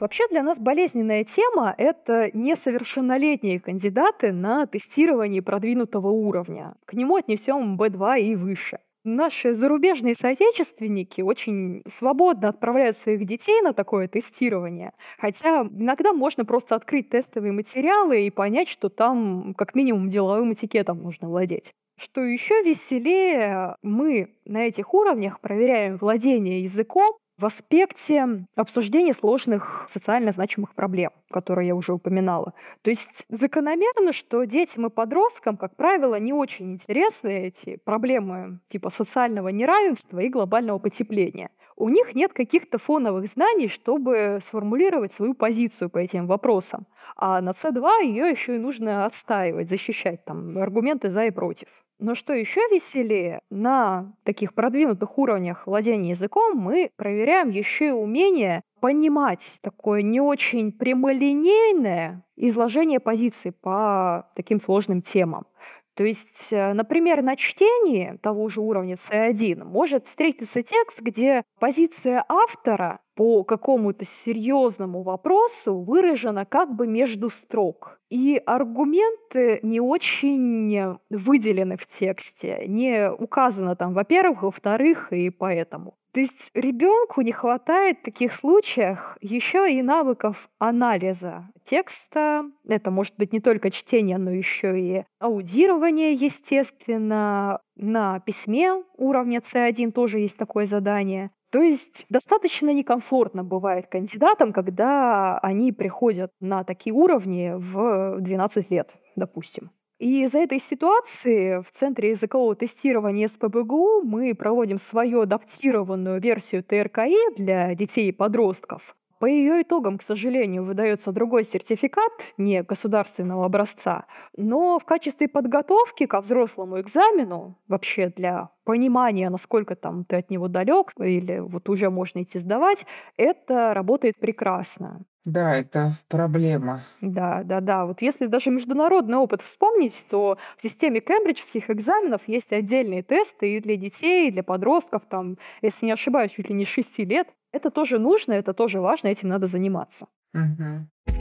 Вообще 0.00 0.26
для 0.28 0.42
нас 0.42 0.58
болезненная 0.58 1.24
тема— 1.24 1.72
это 1.78 2.30
несовершеннолетние 2.32 3.60
кандидаты 3.60 4.32
на 4.32 4.66
тестирование 4.66 5.40
продвинутого 5.40 6.08
уровня. 6.08 6.74
К 6.84 6.94
нему 6.94 7.16
отнесем 7.16 7.76
B2 7.76 8.20
и 8.20 8.34
выше. 8.34 8.80
Наши 9.04 9.54
зарубежные 9.54 10.14
соотечественники 10.14 11.20
очень 11.20 11.82
свободно 11.98 12.48
отправляют 12.48 12.96
своих 12.98 13.26
детей 13.26 13.60
на 13.60 13.74
такое 13.74 14.08
тестирование, 14.08 14.92
хотя 15.18 15.60
иногда 15.62 16.14
можно 16.14 16.46
просто 16.46 16.74
открыть 16.74 17.10
тестовые 17.10 17.52
материалы 17.52 18.26
и 18.26 18.30
понять, 18.30 18.68
что 18.68 18.88
там 18.88 19.54
как 19.58 19.74
минимум 19.74 20.08
деловым 20.08 20.54
этикетом 20.54 21.02
нужно 21.02 21.28
владеть. 21.28 21.70
Что 22.00 22.22
еще 22.22 22.62
веселее, 22.62 23.76
мы 23.82 24.34
на 24.46 24.66
этих 24.66 24.94
уровнях 24.94 25.38
проверяем 25.40 25.98
владение 25.98 26.62
языком 26.62 27.14
в 27.36 27.46
аспекте 27.46 28.46
обсуждения 28.54 29.12
сложных 29.14 29.86
социально 29.88 30.30
значимых 30.30 30.74
проблем, 30.74 31.10
которые 31.30 31.68
я 31.68 31.74
уже 31.74 31.92
упоминала. 31.92 32.54
То 32.82 32.90
есть 32.90 33.26
закономерно, 33.28 34.12
что 34.12 34.44
детям 34.44 34.86
и 34.86 34.90
подросткам, 34.90 35.56
как 35.56 35.74
правило, 35.76 36.14
не 36.16 36.32
очень 36.32 36.74
интересны 36.74 37.48
эти 37.48 37.76
проблемы 37.84 38.60
типа 38.68 38.90
социального 38.90 39.48
неравенства 39.48 40.20
и 40.20 40.28
глобального 40.28 40.78
потепления. 40.78 41.50
У 41.76 41.88
них 41.88 42.14
нет 42.14 42.32
каких-то 42.32 42.78
фоновых 42.78 43.26
знаний, 43.32 43.68
чтобы 43.68 44.38
сформулировать 44.46 45.12
свою 45.12 45.34
позицию 45.34 45.90
по 45.90 45.98
этим 45.98 46.28
вопросам. 46.28 46.86
А 47.16 47.40
на 47.40 47.50
С2 47.50 48.04
ее 48.04 48.30
еще 48.30 48.56
и 48.56 48.60
нужно 48.60 49.06
отстаивать, 49.06 49.68
защищать 49.68 50.24
там 50.24 50.56
аргументы 50.58 51.10
за 51.10 51.26
и 51.26 51.30
против. 51.30 51.68
Но 51.98 52.14
что 52.14 52.32
еще 52.32 52.60
веселее, 52.72 53.40
на 53.50 54.12
таких 54.24 54.54
продвинутых 54.54 55.16
уровнях 55.16 55.66
владения 55.66 56.10
языком 56.10 56.56
мы 56.56 56.90
проверяем 56.96 57.50
еще 57.50 57.88
и 57.88 57.92
умение 57.92 58.62
понимать 58.80 59.58
такое 59.62 60.02
не 60.02 60.20
очень 60.20 60.72
прямолинейное 60.72 62.24
изложение 62.36 63.00
позиций 63.00 63.52
по 63.52 64.28
таким 64.34 64.60
сложным 64.60 65.02
темам. 65.02 65.46
То 65.94 66.04
есть, 66.04 66.48
э, 66.50 66.72
например, 66.72 67.22
на 67.22 67.36
чтении 67.36 68.18
того 68.20 68.48
же 68.48 68.60
уровня 68.60 68.96
C1 68.96 69.64
может 69.64 70.06
встретиться 70.06 70.62
текст, 70.62 71.00
где 71.00 71.44
позиция 71.60 72.24
автора 72.28 72.98
по 73.14 73.44
какому-то 73.44 74.04
серьезному 74.24 75.02
вопросу 75.02 75.78
выражена 75.78 76.44
как 76.44 76.74
бы 76.74 76.86
между 76.86 77.30
строк. 77.30 78.00
И 78.10 78.40
аргументы 78.44 79.60
не 79.62 79.80
очень 79.80 80.98
выделены 81.10 81.76
в 81.76 81.86
тексте, 81.86 82.64
не 82.66 83.10
указано 83.10 83.76
там, 83.76 83.94
во-первых, 83.94 84.42
во-вторых, 84.42 85.12
и 85.12 85.30
поэтому. 85.30 85.94
То 86.14 86.20
есть 86.20 86.52
ребенку 86.54 87.22
не 87.22 87.32
хватает 87.32 87.98
в 87.98 88.04
таких 88.04 88.32
случаях 88.34 89.18
еще 89.20 89.68
и 89.72 89.82
навыков 89.82 90.48
анализа 90.60 91.48
текста. 91.64 92.44
Это 92.68 92.92
может 92.92 93.14
быть 93.16 93.32
не 93.32 93.40
только 93.40 93.72
чтение, 93.72 94.16
но 94.18 94.30
еще 94.30 94.78
и 94.78 95.04
аудирование, 95.18 96.12
естественно. 96.12 97.58
На 97.74 98.20
письме 98.20 98.84
уровня 98.96 99.40
C1 99.40 99.90
тоже 99.90 100.20
есть 100.20 100.36
такое 100.36 100.66
задание. 100.66 101.32
То 101.54 101.62
есть 101.62 102.04
достаточно 102.08 102.70
некомфортно 102.70 103.44
бывает 103.44 103.86
кандидатам, 103.86 104.52
когда 104.52 105.38
они 105.38 105.70
приходят 105.70 106.32
на 106.40 106.64
такие 106.64 106.92
уровни 106.92 107.52
в 107.54 108.20
12 108.20 108.72
лет, 108.72 108.90
допустим. 109.14 109.70
И 110.00 110.24
из-за 110.24 110.40
этой 110.40 110.58
ситуации 110.58 111.60
в 111.60 111.66
Центре 111.78 112.10
языкового 112.10 112.56
тестирования 112.56 113.28
СПБГУ 113.28 114.02
мы 114.02 114.34
проводим 114.34 114.78
свою 114.78 115.20
адаптированную 115.20 116.20
версию 116.20 116.64
ТРКИ 116.64 117.36
для 117.36 117.72
детей 117.76 118.08
и 118.08 118.12
подростков. 118.12 118.96
По 119.18 119.26
ее 119.26 119.62
итогам, 119.62 119.98
к 119.98 120.02
сожалению, 120.02 120.64
выдается 120.64 121.12
другой 121.12 121.44
сертификат, 121.44 122.12
не 122.36 122.62
государственного 122.62 123.44
образца, 123.46 124.06
но 124.36 124.78
в 124.78 124.84
качестве 124.84 125.28
подготовки 125.28 126.06
ко 126.06 126.20
взрослому 126.20 126.80
экзамену, 126.80 127.56
вообще 127.68 128.08
для 128.08 128.50
понимания, 128.64 129.30
насколько 129.30 129.76
там 129.76 130.04
ты 130.04 130.16
от 130.16 130.30
него 130.30 130.48
далек 130.48 130.92
или 130.98 131.38
вот 131.38 131.68
уже 131.68 131.90
можно 131.90 132.22
идти 132.22 132.38
сдавать, 132.38 132.86
это 133.16 133.72
работает 133.74 134.18
прекрасно. 134.18 135.04
Да, 135.24 135.56
это 135.56 135.92
проблема. 136.08 136.80
Да, 137.00 137.42
да, 137.44 137.60
да. 137.60 137.86
Вот 137.86 138.02
если 138.02 138.26
даже 138.26 138.50
международный 138.50 139.16
опыт 139.16 139.42
вспомнить, 139.42 139.96
то 140.10 140.38
в 140.58 140.62
системе 140.62 141.00
кембриджских 141.00 141.70
экзаменов 141.70 142.20
есть 142.26 142.52
отдельные 142.52 143.02
тесты 143.02 143.56
и 143.56 143.60
для 143.60 143.76
детей, 143.76 144.28
и 144.28 144.30
для 144.30 144.42
подростков, 144.42 145.02
там, 145.08 145.38
если 145.62 145.86
не 145.86 145.92
ошибаюсь, 145.92 146.32
чуть 146.32 146.48
ли 146.48 146.54
не 146.54 146.64
6 146.64 147.04
лет. 147.04 147.28
Это 147.52 147.70
тоже 147.70 147.98
нужно, 147.98 148.32
это 148.32 148.52
тоже 148.52 148.80
важно, 148.80 149.08
этим 149.08 149.28
надо 149.28 149.46
заниматься. 149.46 150.08
Угу. 150.34 151.13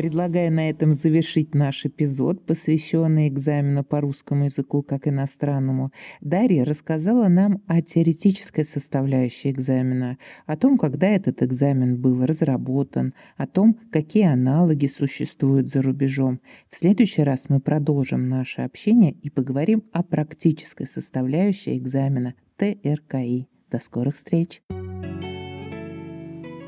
Предлагаю 0.00 0.50
на 0.50 0.70
этом 0.70 0.94
завершить 0.94 1.54
наш 1.54 1.84
эпизод, 1.84 2.46
посвященный 2.46 3.28
экзамену 3.28 3.84
по 3.84 4.00
русскому 4.00 4.46
языку 4.46 4.82
как 4.82 5.06
иностранному. 5.06 5.92
Дарья 6.22 6.64
рассказала 6.64 7.28
нам 7.28 7.60
о 7.66 7.82
теоретической 7.82 8.64
составляющей 8.64 9.50
экзамена, 9.50 10.16
о 10.46 10.56
том, 10.56 10.78
когда 10.78 11.06
этот 11.06 11.42
экзамен 11.42 12.00
был 12.00 12.24
разработан, 12.24 13.12
о 13.36 13.46
том, 13.46 13.78
какие 13.92 14.24
аналоги 14.24 14.86
существуют 14.86 15.68
за 15.68 15.82
рубежом. 15.82 16.40
В 16.70 16.76
следующий 16.76 17.22
раз 17.22 17.50
мы 17.50 17.60
продолжим 17.60 18.26
наше 18.26 18.62
общение 18.62 19.12
и 19.12 19.28
поговорим 19.28 19.84
о 19.92 20.02
практической 20.02 20.86
составляющей 20.86 21.76
экзамена 21.76 22.32
ТРКИ. 22.56 23.48
До 23.70 23.78
скорых 23.80 24.14
встреч! 24.14 24.62